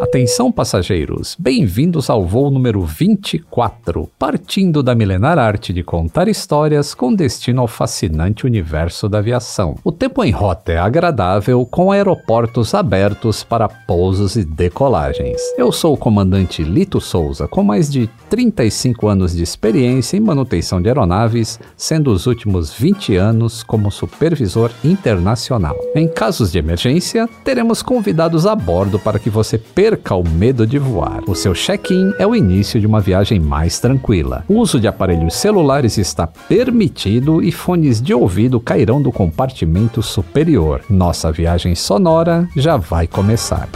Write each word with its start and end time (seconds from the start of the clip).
Atenção 0.00 0.52
passageiros, 0.52 1.34
bem-vindos 1.36 2.08
ao 2.08 2.24
voo 2.24 2.52
número 2.52 2.82
24, 2.82 4.08
partindo 4.16 4.80
da 4.80 4.94
milenar 4.94 5.40
arte 5.40 5.72
de 5.72 5.82
contar 5.82 6.28
histórias 6.28 6.94
com 6.94 7.12
destino 7.12 7.62
ao 7.62 7.66
fascinante 7.66 8.46
universo 8.46 9.08
da 9.08 9.18
aviação. 9.18 9.74
O 9.82 9.90
tempo 9.90 10.22
em 10.22 10.30
rota 10.30 10.70
é 10.70 10.78
agradável, 10.78 11.66
com 11.66 11.90
aeroportos 11.90 12.74
abertos 12.74 13.42
para 13.42 13.68
pousos 13.68 14.36
e 14.36 14.44
decolagens. 14.44 15.40
Eu 15.58 15.72
sou 15.72 15.94
o 15.94 15.98
comandante 15.98 16.62
Lito 16.62 17.00
Souza, 17.00 17.48
com 17.48 17.64
mais 17.64 17.90
de 17.90 18.08
35 18.30 19.08
anos 19.08 19.34
de 19.34 19.42
experiência 19.42 20.16
em 20.16 20.20
manutenção 20.20 20.80
de 20.80 20.88
aeronaves, 20.88 21.58
sendo 21.76 22.12
os 22.12 22.26
últimos 22.26 22.72
20 22.72 23.16
anos 23.16 23.64
como 23.64 23.90
supervisor 23.90 24.70
internacional. 24.84 25.76
Em 25.92 26.06
casos 26.06 26.52
de 26.52 26.58
emergência, 26.58 27.28
teremos 27.42 27.82
convidados 27.82 28.46
a 28.46 28.54
bordo 28.54 29.00
para 29.00 29.18
que 29.18 29.28
você 29.28 29.58
perca 29.88 30.14
o 30.14 30.22
medo 30.22 30.66
de 30.66 30.78
voar. 30.78 31.22
O 31.26 31.34
seu 31.34 31.54
check-in 31.54 32.12
é 32.18 32.26
o 32.26 32.36
início 32.36 32.78
de 32.78 32.86
uma 32.86 33.00
viagem 33.00 33.40
mais 33.40 33.80
tranquila. 33.80 34.44
O 34.46 34.56
uso 34.58 34.78
de 34.78 34.86
aparelhos 34.86 35.34
celulares 35.34 35.96
está 35.96 36.26
permitido 36.26 37.42
e 37.42 37.50
fones 37.50 37.98
de 37.98 38.12
ouvido 38.12 38.60
cairão 38.60 39.00
do 39.00 39.10
compartimento 39.10 40.02
superior. 40.02 40.82
Nossa 40.90 41.32
viagem 41.32 41.74
sonora 41.74 42.46
já 42.54 42.76
vai 42.76 43.06
começar. 43.06 43.66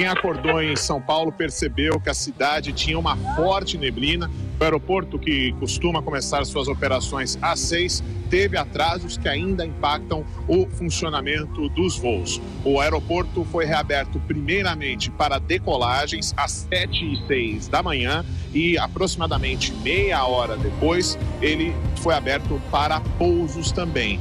Quem 0.00 0.08
acordou 0.08 0.62
em 0.62 0.74
São 0.76 0.98
Paulo 0.98 1.30
percebeu 1.30 2.00
que 2.00 2.08
a 2.08 2.14
cidade 2.14 2.72
tinha 2.72 2.98
uma 2.98 3.18
forte 3.36 3.76
neblina. 3.76 4.30
O 4.58 4.64
aeroporto, 4.64 5.18
que 5.18 5.52
costuma 5.60 6.00
começar 6.00 6.42
suas 6.46 6.68
operações 6.68 7.38
às 7.42 7.60
seis, 7.60 8.02
teve 8.30 8.56
atrasos 8.56 9.18
que 9.18 9.28
ainda 9.28 9.62
impactam 9.62 10.24
o 10.48 10.66
funcionamento 10.70 11.68
dos 11.68 11.98
voos. 11.98 12.40
O 12.64 12.80
aeroporto 12.80 13.44
foi 13.52 13.66
reaberto 13.66 14.18
primeiramente 14.20 15.10
para 15.10 15.38
decolagens 15.38 16.32
às 16.34 16.66
sete 16.70 17.04
e 17.04 17.26
seis 17.26 17.68
da 17.68 17.82
manhã 17.82 18.24
e 18.54 18.78
aproximadamente 18.78 19.70
meia 19.82 20.24
hora 20.24 20.56
depois 20.56 21.18
ele 21.42 21.74
foi 21.96 22.14
aberto 22.14 22.58
para 22.70 23.00
pousos 23.18 23.70
também. 23.70 24.18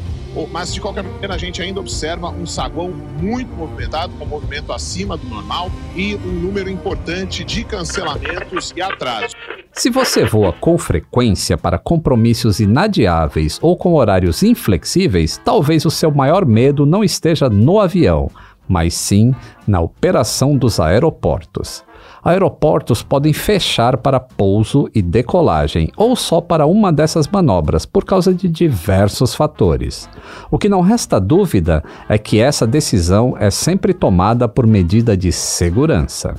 Mas, 0.51 0.73
de 0.73 0.79
qualquer 0.79 1.03
maneira, 1.03 1.35
a 1.35 1.37
gente 1.37 1.61
ainda 1.61 1.79
observa 1.79 2.29
um 2.29 2.45
saguão 2.45 2.91
muito 3.21 3.53
movimentado, 3.55 4.13
com 4.17 4.25
movimento 4.25 4.71
acima 4.71 5.17
do 5.17 5.27
normal 5.27 5.71
e 5.95 6.15
um 6.15 6.31
número 6.31 6.69
importante 6.69 7.43
de 7.43 7.63
cancelamentos 7.63 8.73
e 8.75 8.81
atrasos. 8.81 9.33
Se 9.71 9.89
você 9.89 10.25
voa 10.25 10.51
com 10.51 10.77
frequência 10.77 11.57
para 11.57 11.77
compromissos 11.77 12.59
inadiáveis 12.59 13.59
ou 13.61 13.77
com 13.77 13.93
horários 13.93 14.43
inflexíveis, 14.43 15.39
talvez 15.43 15.85
o 15.85 15.91
seu 15.91 16.11
maior 16.11 16.45
medo 16.45 16.85
não 16.85 17.03
esteja 17.03 17.49
no 17.49 17.79
avião, 17.79 18.29
mas 18.67 18.93
sim 18.93 19.33
na 19.67 19.79
operação 19.79 20.57
dos 20.57 20.79
aeroportos. 20.79 21.83
Aeroportos 22.23 23.01
podem 23.01 23.33
fechar 23.33 23.97
para 23.97 24.19
pouso 24.19 24.89
e 24.93 25.01
decolagem, 25.01 25.89
ou 25.95 26.15
só 26.15 26.41
para 26.41 26.65
uma 26.65 26.91
dessas 26.91 27.27
manobras, 27.27 27.85
por 27.85 28.03
causa 28.03 28.33
de 28.33 28.47
diversos 28.47 29.33
fatores. 29.33 30.09
O 30.51 30.57
que 30.57 30.69
não 30.69 30.81
resta 30.81 31.19
dúvida 31.19 31.83
é 32.07 32.17
que 32.17 32.39
essa 32.39 32.67
decisão 32.67 33.35
é 33.39 33.49
sempre 33.49 33.93
tomada 33.93 34.47
por 34.47 34.67
medida 34.67 35.15
de 35.15 35.31
segurança. 35.31 36.35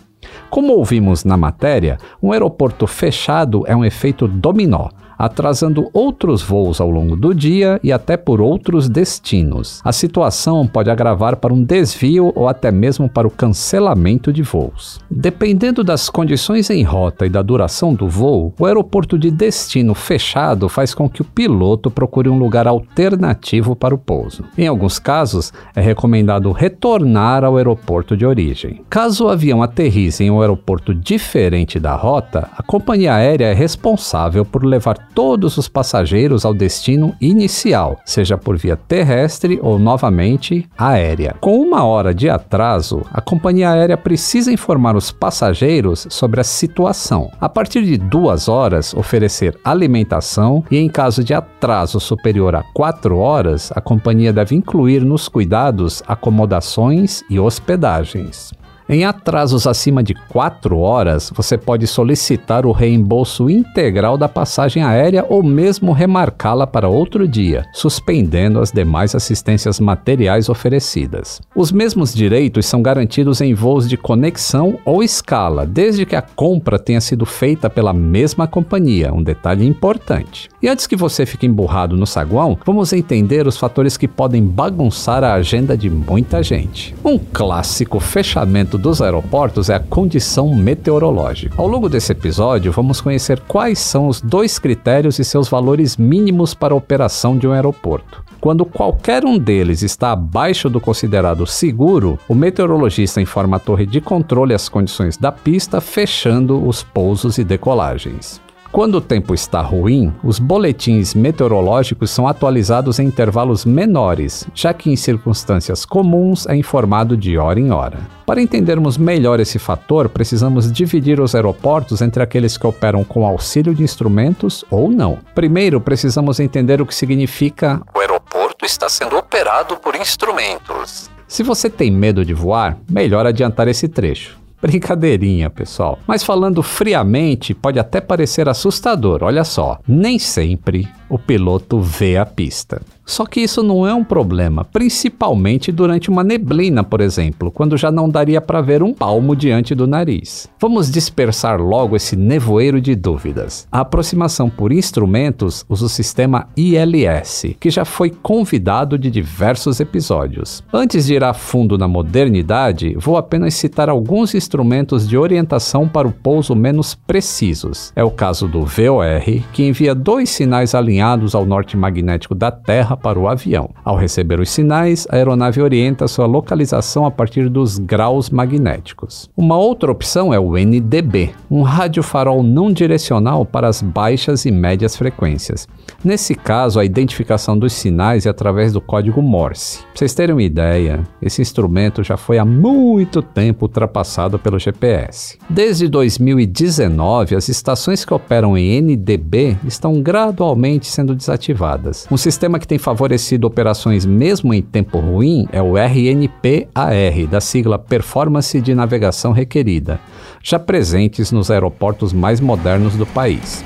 Como 0.50 0.74
ouvimos 0.74 1.24
na 1.24 1.36
matéria, 1.36 1.98
um 2.22 2.32
aeroporto 2.32 2.86
fechado 2.86 3.64
é 3.66 3.74
um 3.74 3.84
efeito 3.84 4.28
dominó, 4.28 4.88
atrasando 5.20 5.90
outros 5.92 6.40
voos 6.40 6.80
ao 6.80 6.90
longo 6.90 7.14
do 7.14 7.34
dia 7.34 7.78
e 7.84 7.92
até 7.92 8.16
por 8.16 8.40
outros 8.40 8.88
destinos. 8.88 9.82
A 9.84 9.92
situação 9.92 10.66
pode 10.66 10.90
agravar 10.90 11.36
para 11.36 11.52
um 11.52 11.62
desvio 11.62 12.32
ou 12.34 12.48
até 12.48 12.72
mesmo 12.72 13.06
para 13.06 13.28
o 13.28 13.30
cancelamento 13.30 14.32
de 14.32 14.42
voos. 14.42 14.98
Dependendo 15.10 15.84
das 15.84 16.08
condições 16.08 16.70
em 16.70 16.82
rota 16.82 17.26
e 17.26 17.28
da 17.28 17.42
duração 17.42 17.92
do 17.92 18.08
voo, 18.08 18.54
o 18.58 18.64
aeroporto 18.64 19.18
de 19.18 19.30
destino 19.30 19.94
fechado 19.94 20.68
faz 20.70 20.94
com 20.94 21.08
que 21.08 21.20
o 21.20 21.24
piloto 21.24 21.90
procure 21.90 22.30
um 22.30 22.38
lugar 22.38 22.66
alternativo 22.66 23.76
para 23.76 23.94
o 23.94 23.98
pouso. 23.98 24.44
Em 24.56 24.66
alguns 24.66 24.98
casos, 24.98 25.52
é 25.76 25.82
recomendado 25.82 26.50
retornar 26.50 27.44
ao 27.44 27.58
aeroporto 27.58 28.16
de 28.16 28.24
origem. 28.24 28.82
Caso 28.88 29.26
o 29.26 29.28
avião 29.28 29.62
aterrize 29.62 30.24
em 30.24 30.30
um 30.30 30.40
aeroporto 30.40 30.94
diferente 30.94 31.78
da 31.78 31.94
rota, 31.94 32.48
a 32.56 32.62
companhia 32.62 33.14
aérea 33.14 33.46
é 33.46 33.52
responsável 33.52 34.44
por 34.44 34.64
levar 34.64 35.09
todos 35.14 35.56
os 35.56 35.68
passageiros 35.68 36.44
ao 36.44 36.54
destino 36.54 37.14
inicial, 37.20 38.00
seja 38.04 38.36
por 38.36 38.56
via 38.56 38.76
terrestre 38.76 39.58
ou 39.62 39.78
novamente 39.78 40.68
aérea. 40.76 41.36
Com 41.40 41.60
uma 41.60 41.84
hora 41.84 42.14
de 42.14 42.28
atraso, 42.28 43.02
a 43.12 43.20
companhia 43.20 43.70
aérea 43.70 43.96
precisa 43.96 44.52
informar 44.52 44.96
os 44.96 45.10
passageiros 45.10 46.06
sobre 46.10 46.40
a 46.40 46.44
situação. 46.44 47.30
A 47.40 47.48
partir 47.48 47.84
de 47.84 47.96
duas 47.96 48.48
horas, 48.48 48.94
oferecer 48.94 49.58
alimentação 49.64 50.64
e, 50.70 50.78
em 50.78 50.88
caso 50.88 51.22
de 51.22 51.34
atraso 51.34 52.00
superior 52.00 52.54
a 52.54 52.62
quatro 52.74 53.18
horas, 53.18 53.72
a 53.74 53.80
companhia 53.80 54.32
deve 54.32 54.54
incluir 54.54 55.04
nos 55.04 55.28
cuidados 55.28 56.02
acomodações 56.06 57.22
e 57.28 57.38
hospedagens. 57.38 58.52
Em 58.92 59.04
atrasos 59.04 59.68
acima 59.68 60.02
de 60.02 60.14
4 60.14 60.76
horas, 60.76 61.30
você 61.32 61.56
pode 61.56 61.86
solicitar 61.86 62.66
o 62.66 62.72
reembolso 62.72 63.48
integral 63.48 64.18
da 64.18 64.28
passagem 64.28 64.82
aérea 64.82 65.24
ou 65.28 65.44
mesmo 65.44 65.92
remarcá-la 65.92 66.66
para 66.66 66.88
outro 66.88 67.28
dia, 67.28 67.64
suspendendo 67.72 68.58
as 68.58 68.72
demais 68.72 69.14
assistências 69.14 69.78
materiais 69.78 70.48
oferecidas. 70.48 71.40
Os 71.54 71.70
mesmos 71.70 72.12
direitos 72.12 72.66
são 72.66 72.82
garantidos 72.82 73.40
em 73.40 73.54
voos 73.54 73.88
de 73.88 73.96
conexão 73.96 74.76
ou 74.84 75.04
escala, 75.04 75.64
desde 75.64 76.04
que 76.04 76.16
a 76.16 76.22
compra 76.22 76.76
tenha 76.76 77.00
sido 77.00 77.24
feita 77.24 77.70
pela 77.70 77.92
mesma 77.92 78.48
companhia, 78.48 79.14
um 79.14 79.22
detalhe 79.22 79.64
importante. 79.64 80.48
E 80.60 80.66
antes 80.66 80.88
que 80.88 80.96
você 80.96 81.24
fique 81.24 81.46
emburrado 81.46 81.96
no 81.96 82.08
saguão, 82.08 82.58
vamos 82.66 82.92
entender 82.92 83.46
os 83.46 83.56
fatores 83.56 83.96
que 83.96 84.08
podem 84.08 84.42
bagunçar 84.42 85.22
a 85.22 85.34
agenda 85.34 85.76
de 85.76 85.88
muita 85.88 86.42
gente. 86.42 86.92
Um 87.04 87.16
clássico 87.16 88.00
fechamento 88.00 88.79
dos 88.80 89.02
aeroportos 89.02 89.68
é 89.68 89.74
a 89.74 89.80
condição 89.80 90.54
meteorológica. 90.54 91.54
Ao 91.58 91.68
longo 91.68 91.88
desse 91.88 92.12
episódio, 92.12 92.72
vamos 92.72 93.00
conhecer 93.00 93.38
quais 93.40 93.78
são 93.78 94.08
os 94.08 94.20
dois 94.20 94.58
critérios 94.58 95.18
e 95.18 95.24
seus 95.24 95.48
valores 95.48 95.96
mínimos 95.96 96.54
para 96.54 96.74
a 96.74 96.76
operação 96.76 97.36
de 97.36 97.46
um 97.46 97.52
aeroporto. 97.52 98.24
Quando 98.40 98.64
qualquer 98.64 99.22
um 99.24 99.38
deles 99.38 99.82
está 99.82 100.12
abaixo 100.12 100.70
do 100.70 100.80
considerado 100.80 101.46
seguro, 101.46 102.18
o 102.26 102.34
meteorologista 102.34 103.20
informa 103.20 103.58
a 103.58 103.60
torre 103.60 103.84
de 103.84 104.00
controle 104.00 104.54
as 104.54 104.66
condições 104.66 105.18
da 105.18 105.30
pista, 105.30 105.78
fechando 105.78 106.66
os 106.66 106.82
pousos 106.82 107.36
e 107.36 107.44
decolagens. 107.44 108.40
Quando 108.72 108.94
o 108.94 109.00
tempo 109.00 109.34
está 109.34 109.60
ruim, 109.60 110.14
os 110.22 110.38
boletins 110.38 111.12
meteorológicos 111.12 112.08
são 112.10 112.28
atualizados 112.28 113.00
em 113.00 113.06
intervalos 113.06 113.64
menores, 113.64 114.46
já 114.54 114.72
que 114.72 114.88
em 114.88 114.94
circunstâncias 114.94 115.84
comuns 115.84 116.46
é 116.46 116.54
informado 116.54 117.16
de 117.16 117.36
hora 117.36 117.58
em 117.58 117.72
hora. 117.72 117.98
Para 118.24 118.40
entendermos 118.40 118.96
melhor 118.96 119.40
esse 119.40 119.58
fator, 119.58 120.08
precisamos 120.08 120.70
dividir 120.70 121.20
os 121.20 121.34
aeroportos 121.34 122.00
entre 122.00 122.22
aqueles 122.22 122.56
que 122.56 122.66
operam 122.66 123.02
com 123.02 123.26
auxílio 123.26 123.74
de 123.74 123.82
instrumentos 123.82 124.64
ou 124.70 124.88
não. 124.88 125.18
Primeiro, 125.34 125.80
precisamos 125.80 126.38
entender 126.38 126.80
o 126.80 126.86
que 126.86 126.94
significa 126.94 127.82
o 127.92 127.98
aeroporto 127.98 128.64
está 128.64 128.88
sendo 128.88 129.16
operado 129.16 129.76
por 129.78 129.96
instrumentos. 129.96 131.10
Se 131.26 131.42
você 131.42 131.68
tem 131.68 131.90
medo 131.90 132.24
de 132.24 132.34
voar, 132.34 132.78
melhor 132.88 133.26
adiantar 133.26 133.66
esse 133.66 133.88
trecho. 133.88 134.39
Brincadeirinha, 134.60 135.48
pessoal. 135.48 135.98
Mas 136.06 136.22
falando 136.22 136.62
friamente, 136.62 137.54
pode 137.54 137.78
até 137.78 138.00
parecer 138.00 138.48
assustador. 138.48 139.22
Olha 139.22 139.44
só, 139.44 139.78
nem 139.86 140.18
sempre 140.18 140.88
o 141.10 141.18
piloto 141.18 141.80
vê 141.80 142.16
a 142.16 142.24
pista. 142.24 142.80
Só 143.04 143.26
que 143.26 143.40
isso 143.40 143.60
não 143.60 143.84
é 143.84 143.92
um 143.92 144.04
problema, 144.04 144.64
principalmente 144.64 145.72
durante 145.72 146.08
uma 146.08 146.22
neblina, 146.22 146.84
por 146.84 147.00
exemplo, 147.00 147.50
quando 147.50 147.76
já 147.76 147.90
não 147.90 148.08
daria 148.08 148.40
para 148.40 148.60
ver 148.60 148.84
um 148.84 148.94
palmo 148.94 149.34
diante 149.34 149.74
do 149.74 149.84
nariz. 149.84 150.48
Vamos 150.60 150.88
dispersar 150.88 151.60
logo 151.60 151.96
esse 151.96 152.14
nevoeiro 152.14 152.80
de 152.80 152.94
dúvidas. 152.94 153.66
A 153.72 153.80
aproximação 153.80 154.48
por 154.48 154.70
instrumentos 154.70 155.64
usa 155.68 155.86
o 155.86 155.88
sistema 155.88 156.46
ILS, 156.56 157.56
que 157.58 157.68
já 157.68 157.84
foi 157.84 158.10
convidado 158.10 158.96
de 158.96 159.10
diversos 159.10 159.80
episódios. 159.80 160.62
Antes 160.72 161.06
de 161.06 161.14
ir 161.14 161.24
a 161.24 161.34
fundo 161.34 161.76
na 161.76 161.88
modernidade, 161.88 162.94
vou 162.96 163.16
apenas 163.16 163.54
citar 163.54 163.88
alguns 163.88 164.36
instrumentos 164.36 165.08
de 165.08 165.18
orientação 165.18 165.88
para 165.88 166.06
o 166.06 166.12
pouso 166.12 166.54
menos 166.54 166.94
precisos. 166.94 167.92
É 167.96 168.04
o 168.04 168.10
caso 168.10 168.46
do 168.46 168.64
VOR, 168.64 169.42
que 169.52 169.66
envia 169.66 169.96
dois 169.96 170.30
sinais 170.30 170.76
alinhados 170.76 170.99
ao 171.00 171.46
norte 171.46 171.76
magnético 171.76 172.34
da 172.34 172.50
Terra 172.50 172.96
para 172.96 173.18
o 173.18 173.28
avião. 173.28 173.70
Ao 173.84 173.96
receber 173.96 174.40
os 174.40 174.50
sinais, 174.50 175.06
a 175.10 175.16
aeronave 175.16 175.60
orienta 175.60 176.08
sua 176.08 176.26
localização 176.26 177.06
a 177.06 177.10
partir 177.10 177.48
dos 177.48 177.78
graus 177.78 178.30
magnéticos. 178.30 179.30
Uma 179.36 179.56
outra 179.56 179.90
opção 179.90 180.32
é 180.32 180.38
o 180.38 180.56
NDB, 180.56 181.30
um 181.50 181.62
radiofarol 181.62 182.42
não 182.42 182.72
direcional 182.72 183.44
para 183.44 183.68
as 183.68 183.80
baixas 183.82 184.44
e 184.44 184.50
médias 184.50 184.96
frequências. 184.96 185.66
Nesse 186.04 186.34
caso, 186.34 186.78
a 186.78 186.84
identificação 186.84 187.58
dos 187.58 187.72
sinais 187.72 188.26
é 188.26 188.28
através 188.28 188.72
do 188.72 188.80
código 188.80 189.22
Morse. 189.22 189.78
Pra 189.78 189.88
vocês 189.94 190.14
terem 190.14 190.34
uma 190.34 190.42
ideia, 190.42 191.00
esse 191.20 191.42
instrumento 191.42 192.02
já 192.02 192.16
foi 192.16 192.38
há 192.38 192.44
muito 192.44 193.22
tempo 193.22 193.66
ultrapassado 193.66 194.38
pelo 194.38 194.58
GPS. 194.58 195.38
Desde 195.48 195.88
2019, 195.88 197.36
as 197.36 197.48
estações 197.48 198.04
que 198.04 198.14
operam 198.14 198.56
em 198.56 198.80
NDB 198.80 199.56
estão 199.64 200.00
gradualmente 200.02 200.89
sendo 200.90 201.14
desativadas. 201.14 202.06
Um 202.10 202.16
sistema 202.16 202.58
que 202.58 202.66
tem 202.66 202.78
favorecido 202.78 203.46
operações 203.46 204.04
mesmo 204.04 204.52
em 204.52 204.62
tempo 204.62 204.98
ruim 204.98 205.46
é 205.52 205.62
o 205.62 205.76
RNPAR, 205.76 207.28
da 207.30 207.40
sigla 207.40 207.78
Performance 207.78 208.60
de 208.60 208.74
Navegação 208.74 209.32
Requerida, 209.32 210.00
já 210.42 210.58
presentes 210.58 211.32
nos 211.32 211.50
aeroportos 211.50 212.12
mais 212.12 212.40
modernos 212.40 212.96
do 212.96 213.06
país. 213.06 213.64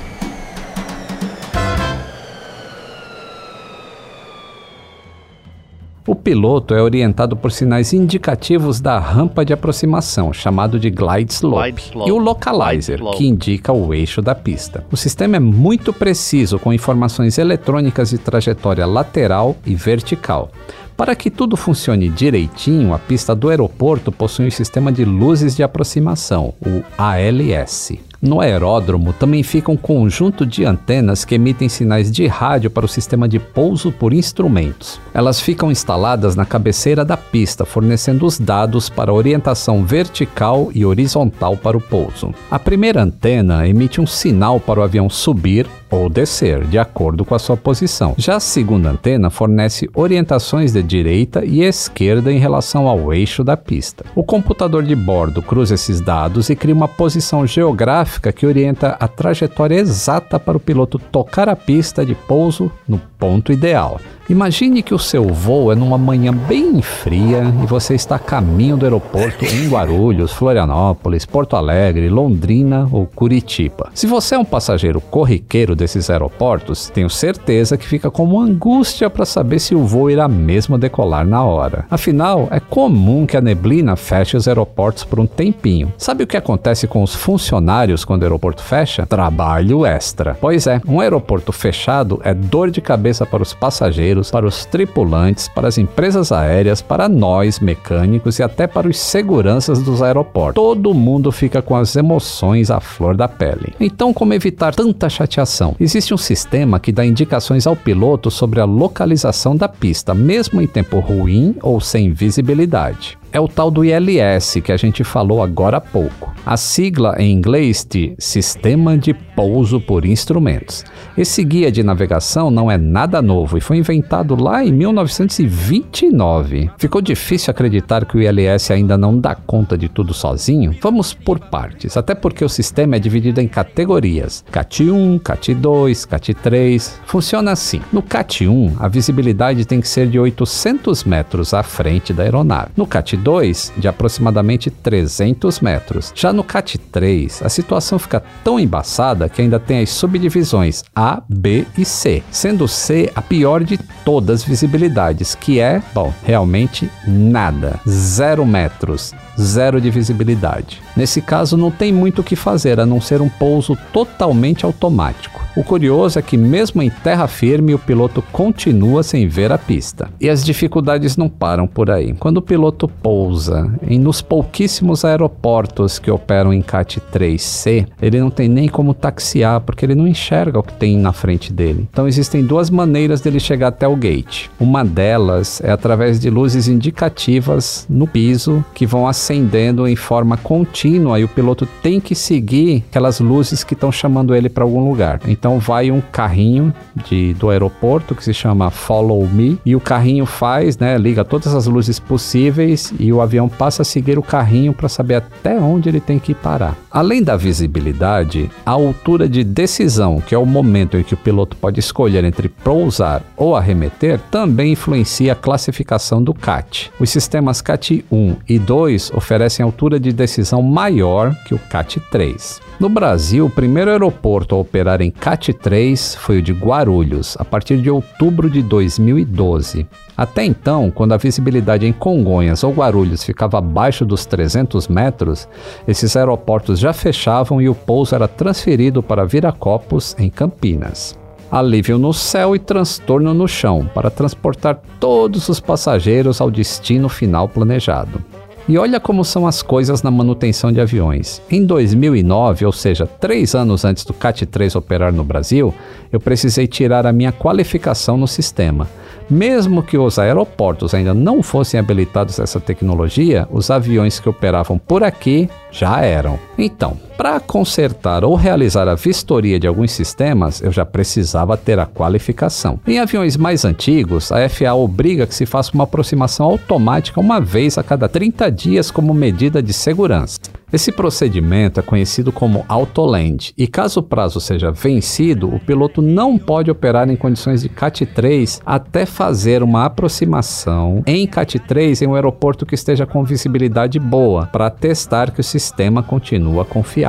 O 6.07 6.13
piloto 6.13 6.75
é 6.75 6.81
orientado 6.83 7.35
por 7.35 7.51
sinais 7.51 7.91
indicativos 7.91 8.79
da 8.79 8.99
rampa 8.99 9.43
de 9.43 9.53
aproximação, 9.53 10.31
chamado 10.31 10.79
de 10.79 10.91
glide 10.91 11.33
slope, 11.33 11.71
Glide 11.71 11.81
slope. 11.81 12.09
e 12.09 12.11
o 12.11 12.17
localizer, 12.19 12.99
slope. 12.99 13.17
que 13.17 13.25
indica 13.27 13.73
o 13.73 13.91
eixo 13.91 14.21
da 14.21 14.35
pista. 14.35 14.85
O 14.91 14.95
sistema 14.97 15.37
é 15.37 15.39
muito 15.39 15.91
preciso, 15.91 16.59
com 16.59 16.71
informações 16.71 17.39
eletrônicas 17.39 18.11
de 18.11 18.19
trajetória 18.19 18.85
lateral 18.85 19.55
e 19.65 19.73
vertical. 19.73 20.51
Para 20.95 21.15
que 21.15 21.31
tudo 21.31 21.57
funcione 21.57 22.07
direitinho, 22.07 22.93
a 22.93 22.99
pista 22.99 23.35
do 23.35 23.49
aeroporto 23.49 24.11
possui 24.11 24.45
um 24.45 24.51
sistema 24.51 24.91
de 24.91 25.03
luzes 25.03 25.55
de 25.55 25.63
aproximação, 25.63 26.53
o 26.61 26.83
ALS. 26.97 27.93
No 28.25 28.41
aeródromo 28.41 29.13
também 29.13 29.43
fica 29.43 29.71
um 29.71 29.77
conjunto 29.77 30.47
de 30.47 30.65
antenas 30.65 31.23
que 31.23 31.35
emitem 31.35 31.69
sinais 31.69 32.11
de 32.11 32.25
rádio 32.25 32.71
para 32.71 32.83
o 32.83 32.89
sistema 32.89 33.27
de 33.29 33.37
pouso 33.37 33.91
por 33.91 34.13
instrumentos. 34.13 34.99
Elas 35.13 35.39
ficam 35.39 35.71
instaladas 35.71 36.35
na 36.35 36.43
cabeceira 36.43 37.05
da 37.05 37.15
pista, 37.15 37.65
fornecendo 37.65 38.25
os 38.25 38.39
dados 38.39 38.89
para 38.89 39.13
orientação 39.13 39.85
vertical 39.85 40.71
e 40.73 40.83
horizontal 40.83 41.55
para 41.55 41.77
o 41.77 41.81
pouso. 41.81 42.33
A 42.49 42.57
primeira 42.57 43.03
antena 43.03 43.67
emite 43.67 44.01
um 44.01 44.07
sinal 44.07 44.59
para 44.59 44.79
o 44.79 44.83
avião 44.83 45.07
subir 45.07 45.67
ou 45.89 46.09
descer, 46.09 46.65
de 46.65 46.77
acordo 46.77 47.23
com 47.23 47.35
a 47.35 47.39
sua 47.39 47.57
posição. 47.57 48.15
Já 48.17 48.35
a 48.35 48.39
segunda 48.39 48.89
antena 48.89 49.29
fornece 49.29 49.89
orientações 49.93 50.73
de 50.73 50.81
direita 50.81 51.43
e 51.45 51.61
esquerda 51.61 52.31
em 52.31 52.39
relação 52.39 52.87
ao 52.87 53.13
eixo 53.13 53.43
da 53.43 53.55
pista. 53.55 54.05
O 54.15 54.23
computador 54.23 54.83
de 54.83 54.95
bordo 54.95 55.41
cruza 55.41 55.75
esses 55.75 56.01
dados 56.01 56.49
e 56.49 56.55
cria 56.55 56.75
uma 56.75 56.87
posição 56.87 57.45
geográfica 57.45 58.31
que 58.31 58.45
orienta 58.45 58.97
a 58.99 59.07
trajetória 59.07 59.75
exata 59.75 60.39
para 60.39 60.57
o 60.57 60.59
piloto 60.59 60.99
tocar 60.99 61.49
a 61.49 61.55
pista 61.55 62.05
de 62.05 62.15
pouso 62.15 62.71
no 62.87 62.99
ponto 63.25 63.51
ideal. 63.51 63.99
Imagine 64.27 64.81
que 64.81 64.93
o 64.93 64.97
seu 64.97 65.27
voo 65.27 65.71
é 65.71 65.75
numa 65.75 65.99
manhã 65.99 66.33
bem 66.33 66.81
fria 66.81 67.43
e 67.61 67.65
você 67.67 67.93
está 67.93 68.15
a 68.15 68.19
caminho 68.19 68.75
do 68.75 68.83
aeroporto 68.83 69.45
em 69.45 69.69
Guarulhos, 69.69 70.31
Florianópolis, 70.31 71.27
Porto 71.27 71.55
Alegre, 71.55 72.09
Londrina 72.09 72.89
ou 72.91 73.05
Curitiba. 73.05 73.91
Se 73.93 74.07
você 74.07 74.33
é 74.33 74.39
um 74.39 74.43
passageiro 74.43 74.99
corriqueiro 74.99 75.75
desses 75.75 76.09
aeroportos, 76.09 76.89
tenho 76.89 77.07
certeza 77.07 77.77
que 77.77 77.85
fica 77.85 78.09
com 78.09 78.23
uma 78.23 78.43
angústia 78.43 79.11
para 79.11 79.25
saber 79.25 79.59
se 79.59 79.75
o 79.75 79.85
voo 79.85 80.09
irá 80.09 80.27
mesmo 80.27 80.75
decolar 80.75 81.23
na 81.23 81.43
hora. 81.43 81.85
Afinal, 81.87 82.47
é 82.49 82.59
comum 82.59 83.27
que 83.27 83.37
a 83.37 83.41
neblina 83.41 83.95
feche 83.95 84.35
os 84.35 84.47
aeroportos 84.47 85.03
por 85.03 85.19
um 85.19 85.27
tempinho. 85.27 85.93
Sabe 85.99 86.23
o 86.23 86.27
que 86.27 86.35
acontece 86.35 86.87
com 86.87 87.03
os 87.03 87.13
funcionários 87.13 88.03
quando 88.03 88.23
o 88.23 88.25
aeroporto 88.25 88.63
fecha? 88.63 89.05
Trabalho 89.05 89.85
extra. 89.85 90.35
Pois 90.41 90.65
é, 90.65 90.81
um 90.87 90.99
aeroporto 90.99 91.51
fechado 91.51 92.19
é 92.23 92.33
dor 92.33 92.71
de 92.71 92.81
cabeça 92.81 93.14
para 93.23 93.43
os 93.43 93.53
passageiros, 93.53 94.31
para 94.31 94.47
os 94.47 94.65
tripulantes, 94.65 95.47
para 95.47 95.67
as 95.67 95.77
empresas 95.77 96.31
aéreas, 96.31 96.81
para 96.81 97.07
nós 97.07 97.59
mecânicos 97.59 98.39
e 98.39 98.43
até 98.43 98.65
para 98.65 98.87
os 98.87 98.97
seguranças 98.97 99.83
dos 99.83 100.01
aeroportos. 100.01 100.55
Todo 100.55 100.91
mundo 100.91 101.31
fica 101.31 101.61
com 101.61 101.75
as 101.75 101.95
emoções 101.95 102.71
à 102.71 102.79
flor 102.79 103.15
da 103.15 103.27
pele. 103.27 103.75
Então, 103.79 104.11
como 104.11 104.33
evitar 104.33 104.73
tanta 104.73 105.07
chateação? 105.07 105.75
Existe 105.79 106.15
um 106.15 106.17
sistema 106.17 106.79
que 106.79 106.91
dá 106.91 107.05
indicações 107.05 107.67
ao 107.67 107.75
piloto 107.75 108.31
sobre 108.31 108.59
a 108.59 108.65
localização 108.65 109.55
da 109.55 109.69
pista, 109.69 110.15
mesmo 110.15 110.59
em 110.59 110.65
tempo 110.65 110.99
ruim 110.99 111.55
ou 111.61 111.79
sem 111.79 112.11
visibilidade 112.11 113.19
é 113.35 113.39
o 113.39 113.49
tal 113.49 113.69
do 113.69 113.83
ILS 113.83 114.61
que 114.63 114.71
a 114.71 114.77
gente 114.77 115.03
falou 115.03 115.43
agora 115.43 115.75
há 115.75 115.81
pouco. 115.81 116.33
A 116.45 116.55
sigla 116.55 117.15
em 117.19 117.33
inglês 117.33 117.85
de 117.89 118.15
Sistema 118.17 118.97
de 118.97 119.13
Pouso 119.13 119.81
por 119.81 120.05
Instrumentos. 120.05 120.85
Esse 121.17 121.43
guia 121.43 121.69
de 121.69 121.83
navegação 121.83 122.49
não 122.49 122.71
é 122.71 122.77
nada 122.77 123.21
novo 123.21 123.57
e 123.57 123.61
foi 123.61 123.75
inventado 123.75 124.41
lá 124.41 124.63
em 124.63 124.71
1929. 124.71 126.69
Ficou 126.77 127.01
difícil 127.01 127.51
acreditar 127.51 128.05
que 128.05 128.15
o 128.15 128.21
ILS 128.21 128.71
ainda 128.71 128.97
não 128.97 129.19
dá 129.19 129.35
conta 129.35 129.77
de 129.77 129.89
tudo 129.89 130.13
sozinho? 130.13 130.73
Vamos 130.81 131.13
por 131.13 131.37
partes, 131.37 131.97
até 131.97 132.15
porque 132.15 132.45
o 132.45 132.49
sistema 132.49 132.95
é 132.95 132.99
dividido 132.99 133.41
em 133.41 133.49
categorias: 133.49 134.45
CAT 134.49 134.89
1, 134.89 135.19
CAT 135.19 135.53
2, 135.53 136.05
CAT 136.05 136.33
3. 136.35 137.01
Funciona 137.05 137.51
assim: 137.51 137.81
no 137.91 138.01
CAT 138.01 138.47
1, 138.47 138.75
a 138.79 138.87
visibilidade 138.87 139.65
tem 139.65 139.81
que 139.81 139.89
ser 139.89 140.07
de 140.07 140.17
800 140.17 141.03
metros 141.03 141.53
à 141.53 141.63
frente 141.63 142.13
da 142.13 142.23
aeronave. 142.23 142.71
No 142.77 142.87
CAT 142.87 143.17
2, 143.25 143.73
de 143.75 143.87
aproximadamente 143.87 144.69
300 144.69 145.59
metros. 145.59 146.13
Já 146.13 146.31
no 146.31 146.43
CAT 146.43 146.77
3, 146.77 147.41
a 147.41 147.49
situação 147.49 147.97
fica 147.97 148.23
tão 148.43 148.59
embaçada 148.59 149.27
que 149.27 149.41
ainda 149.41 149.59
tem 149.59 149.81
as 149.81 149.89
subdivisões 149.89 150.83
A, 150.95 151.23
B 151.27 151.65
e 151.75 151.83
C, 151.83 152.21
sendo 152.29 152.67
C 152.67 153.11
a 153.15 153.21
pior 153.23 153.63
de 153.63 153.79
todas 154.05 154.41
as 154.41 154.43
visibilidades, 154.43 155.33
que 155.33 155.59
é, 155.59 155.81
bom, 155.91 156.13
realmente 156.23 156.87
nada. 157.07 157.79
Zero 157.89 158.45
metros, 158.45 159.11
zero 159.39 159.79
de 159.81 159.89
visibilidade. 159.89 160.81
Nesse 160.95 161.21
caso, 161.21 161.57
não 161.57 161.71
tem 161.71 161.91
muito 161.91 162.19
o 162.19 162.23
que 162.23 162.35
fazer 162.35 162.79
a 162.79 162.85
não 162.85 163.01
ser 163.01 163.21
um 163.21 163.29
pouso 163.29 163.77
totalmente 163.91 164.65
automático. 164.65 165.45
O 165.55 165.63
curioso 165.63 166.19
é 166.19 166.21
que, 166.21 166.35
mesmo 166.35 166.81
em 166.81 166.89
terra 166.89 167.27
firme, 167.27 167.73
o 167.73 167.79
piloto 167.79 168.21
continua 168.29 169.03
sem 169.03 169.25
ver 169.25 169.53
a 169.53 169.57
pista. 169.57 170.09
E 170.19 170.29
as 170.29 170.43
dificuldades 170.43 171.15
não 171.15 171.29
param 171.29 171.65
por 171.65 171.89
aí. 171.89 172.13
Quando 172.13 172.37
o 172.37 172.41
piloto 172.41 172.89
pousa 172.89 173.73
em 173.87 173.97
nos 173.97 174.21
pouquíssimos 174.21 175.05
aeroportos 175.05 175.97
que 175.97 176.11
operam 176.11 176.53
em 176.53 176.61
CAT 176.61 177.01
3C, 177.13 177.87
ele 178.01 178.19
não 178.19 178.29
tem 178.29 178.49
nem 178.49 178.67
como 178.67 178.93
taxiar 178.93 179.61
porque 179.61 179.85
ele 179.85 179.95
não 179.95 180.05
enxerga 180.05 180.59
o 180.59 180.63
que 180.63 180.73
tem 180.73 180.97
na 180.97 181.13
frente 181.13 181.53
dele. 181.53 181.87
Então 181.89 182.05
existem 182.05 182.43
duas 182.43 182.69
maneiras 182.69 183.21
dele 183.21 183.39
chegar 183.39 183.69
até 183.69 183.87
o 183.87 183.95
gate. 183.95 184.49
Uma 184.59 184.83
delas 184.83 185.61
é 185.63 185.71
através 185.71 186.19
de 186.19 186.29
luzes 186.29 186.67
indicativas 186.67 187.85
no 187.89 188.07
piso 188.07 188.63
que 188.73 188.85
vão 188.85 189.07
acendendo 189.25 189.87
em 189.87 189.95
forma 189.95 190.37
contínua 190.37 191.19
e 191.19 191.23
o 191.23 191.27
piloto 191.27 191.67
tem 191.81 191.99
que 191.99 192.13
seguir 192.13 192.83
aquelas 192.89 193.19
luzes 193.19 193.63
que 193.63 193.73
estão 193.73 193.91
chamando 193.91 194.35
ele 194.35 194.49
para 194.49 194.63
algum 194.63 194.87
lugar. 194.87 195.19
Então 195.27 195.57
vai 195.57 195.89
um 195.89 195.99
carrinho 195.99 196.71
de, 197.07 197.33
do 197.33 197.49
aeroporto 197.49 198.13
que 198.13 198.23
se 198.23 198.33
chama 198.33 198.69
Follow 198.69 199.27
Me 199.27 199.59
e 199.65 199.75
o 199.75 199.79
carrinho 199.79 200.27
faz, 200.27 200.77
né, 200.77 200.95
liga 200.97 201.25
todas 201.25 201.55
as 201.55 201.65
luzes 201.65 201.99
possíveis 201.99 202.93
e 202.99 203.11
o 203.11 203.19
avião 203.19 203.49
passa 203.49 203.81
a 203.81 203.85
seguir 203.85 204.19
o 204.19 204.23
carrinho 204.23 204.73
para 204.73 204.87
saber 204.87 205.15
até 205.15 205.59
onde 205.59 205.89
ele 205.89 205.99
tem 205.99 206.19
que 206.19 206.35
parar. 206.35 206.75
Além 206.91 207.23
da 207.23 207.35
visibilidade, 207.35 208.49
a 208.63 208.71
altura 208.71 209.27
de 209.27 209.43
decisão, 209.43 210.21
que 210.21 210.35
é 210.35 210.37
o 210.37 210.45
momento 210.45 210.97
em 210.97 211.03
que 211.03 211.15
o 211.15 211.17
piloto 211.17 211.57
pode 211.57 211.79
escolher 211.79 212.23
entre 212.23 212.47
pousar 212.47 213.23
ou 213.35 213.55
arremeter, 213.55 214.19
também 214.29 214.73
influencia 214.73 215.33
a 215.33 215.35
classificação 215.35 216.23
do 216.23 216.33
CAT. 216.33 216.91
Os 216.99 217.09
sistemas 217.09 217.59
CAT 217.59 218.05
1 218.11 218.35
e 218.47 218.59
2 218.59 219.14
oferecem 219.15 219.63
altura 219.63 219.99
de 219.99 220.11
decisão 220.11 220.61
maior 220.61 221.35
que 221.45 221.53
o 221.53 221.59
CAT 221.59 221.99
3. 222.11 222.61
No 222.79 222.89
Brasil, 222.89 223.45
o 223.45 223.49
primeiro 223.49 223.89
aeroporto 223.89 224.53
a 224.53 224.57
operar 224.57 225.01
em 225.01 225.09
CAT 225.11 225.35
CAT 225.35 225.53
3 225.53 226.15
foi 226.15 226.39
o 226.39 226.41
de 226.41 226.53
Guarulhos, 226.53 227.35
a 227.37 227.43
partir 227.43 227.77
de 227.77 227.89
outubro 227.89 228.49
de 228.49 228.61
2012. 228.61 229.85
Até 230.15 230.45
então, 230.45 230.89
quando 230.89 231.13
a 231.13 231.17
visibilidade 231.17 231.85
em 231.85 231.91
Congonhas 231.91 232.63
ou 232.63 232.71
Guarulhos 232.71 233.23
ficava 233.23 233.57
abaixo 233.57 234.05
dos 234.05 234.25
300 234.25 234.87
metros, 234.87 235.47
esses 235.85 236.15
aeroportos 236.15 236.79
já 236.79 236.93
fechavam 236.93 237.61
e 237.61 237.67
o 237.67 237.75
pouso 237.75 238.15
era 238.15 238.27
transferido 238.27 239.03
para 239.03 239.25
Viracopos, 239.25 240.15
em 240.17 240.29
Campinas 240.29 241.17
alívio 241.51 241.97
no 241.97 242.11
céu 242.11 242.53
e 242.53 242.59
transtorno 242.59 243.33
no 243.33 243.47
chão, 243.47 243.89
para 243.93 244.09
transportar 244.09 244.81
todos 244.99 245.47
os 245.47 245.59
passageiros 245.59 246.41
ao 246.41 246.51
destino 246.51 247.07
final 247.07 247.47
planejado. 247.47 248.21
E 248.67 248.79
olha 248.79 248.99
como 248.99 249.23
são 249.23 249.45
as 249.45 249.61
coisas 249.61 250.01
na 250.01 250.09
manutenção 250.09 250.71
de 250.71 250.81
aviões. 250.81 251.39
Em 251.51 251.63
2009, 251.63 252.65
ou 252.65 252.71
seja, 252.71 253.05
três 253.05 253.53
anos 253.53 253.85
antes 253.85 254.03
do 254.03 254.11
CAT-3 254.11 254.75
operar 254.75 255.13
no 255.13 255.23
Brasil, 255.23 255.71
eu 256.11 256.19
precisei 256.19 256.65
tirar 256.65 257.05
a 257.05 257.11
minha 257.11 257.31
qualificação 257.31 258.17
no 258.17 258.27
sistema. 258.27 258.87
Mesmo 259.29 259.83
que 259.83 259.97
os 259.97 260.17
aeroportos 260.17 260.95
ainda 260.95 261.13
não 261.13 261.43
fossem 261.43 261.79
habilitados 261.79 262.39
a 262.39 262.43
essa 262.43 262.59
tecnologia, 262.59 263.47
os 263.51 263.69
aviões 263.69 264.19
que 264.19 264.29
operavam 264.29 264.79
por 264.79 265.03
aqui 265.03 265.47
já 265.71 266.01
eram. 266.01 266.39
Então, 266.57 266.97
para 267.17 267.39
consertar 267.39 268.23
ou 268.23 268.35
realizar 268.35 268.87
a 268.87 268.95
vistoria 268.95 269.59
de 269.59 269.67
alguns 269.67 269.91
sistemas, 269.91 270.61
eu 270.61 270.71
já 270.71 270.85
precisava 270.85 271.55
ter 271.57 271.79
a 271.79 271.85
qualificação. 271.85 272.79
Em 272.85 272.99
aviões 272.99 273.37
mais 273.37 273.63
antigos, 273.63 274.31
a 274.31 274.47
FAA 274.49 274.75
obriga 274.75 275.25
que 275.25 275.33
se 275.33 275.45
faça 275.45 275.71
uma 275.73 275.85
aproximação 275.85 276.45
automática 276.45 277.19
uma 277.19 277.39
vez 277.39 277.77
a 277.77 277.83
cada 277.83 278.09
30 278.09 278.51
dias 278.51 278.91
como 278.91 279.13
medida 279.13 279.63
de 279.63 279.73
segurança. 279.73 280.39
Esse 280.73 280.91
procedimento 280.91 281.79
é 281.79 281.83
conhecido 281.83 282.33
como 282.33 282.65
autoland 282.67 283.53
e 283.57 283.65
caso 283.65 284.01
o 284.01 284.03
prazo 284.03 284.41
seja 284.41 284.71
vencido, 284.71 285.47
o 285.47 285.59
piloto 285.59 286.01
não 286.01 286.37
pode 286.37 286.69
operar 286.69 287.09
em 287.09 287.15
condições 287.15 287.61
de 287.61 287.69
CAT 287.69 288.05
3 288.05 288.61
até 288.65 289.05
fazer 289.05 289.63
uma 289.63 289.85
aproximação 289.85 291.01
em 291.05 291.25
CAT 291.27 291.59
3 291.59 292.01
em 292.01 292.07
um 292.07 292.15
aeroporto 292.15 292.65
que 292.65 292.75
esteja 292.75 293.05
com 293.05 293.23
visibilidade 293.23 293.99
boa 293.99 294.47
para 294.47 294.69
testar 294.69 295.31
que 295.31 295.39
o 295.39 295.43
sistema 295.43 296.03
continua 296.03 296.65
confiável. 296.65 297.04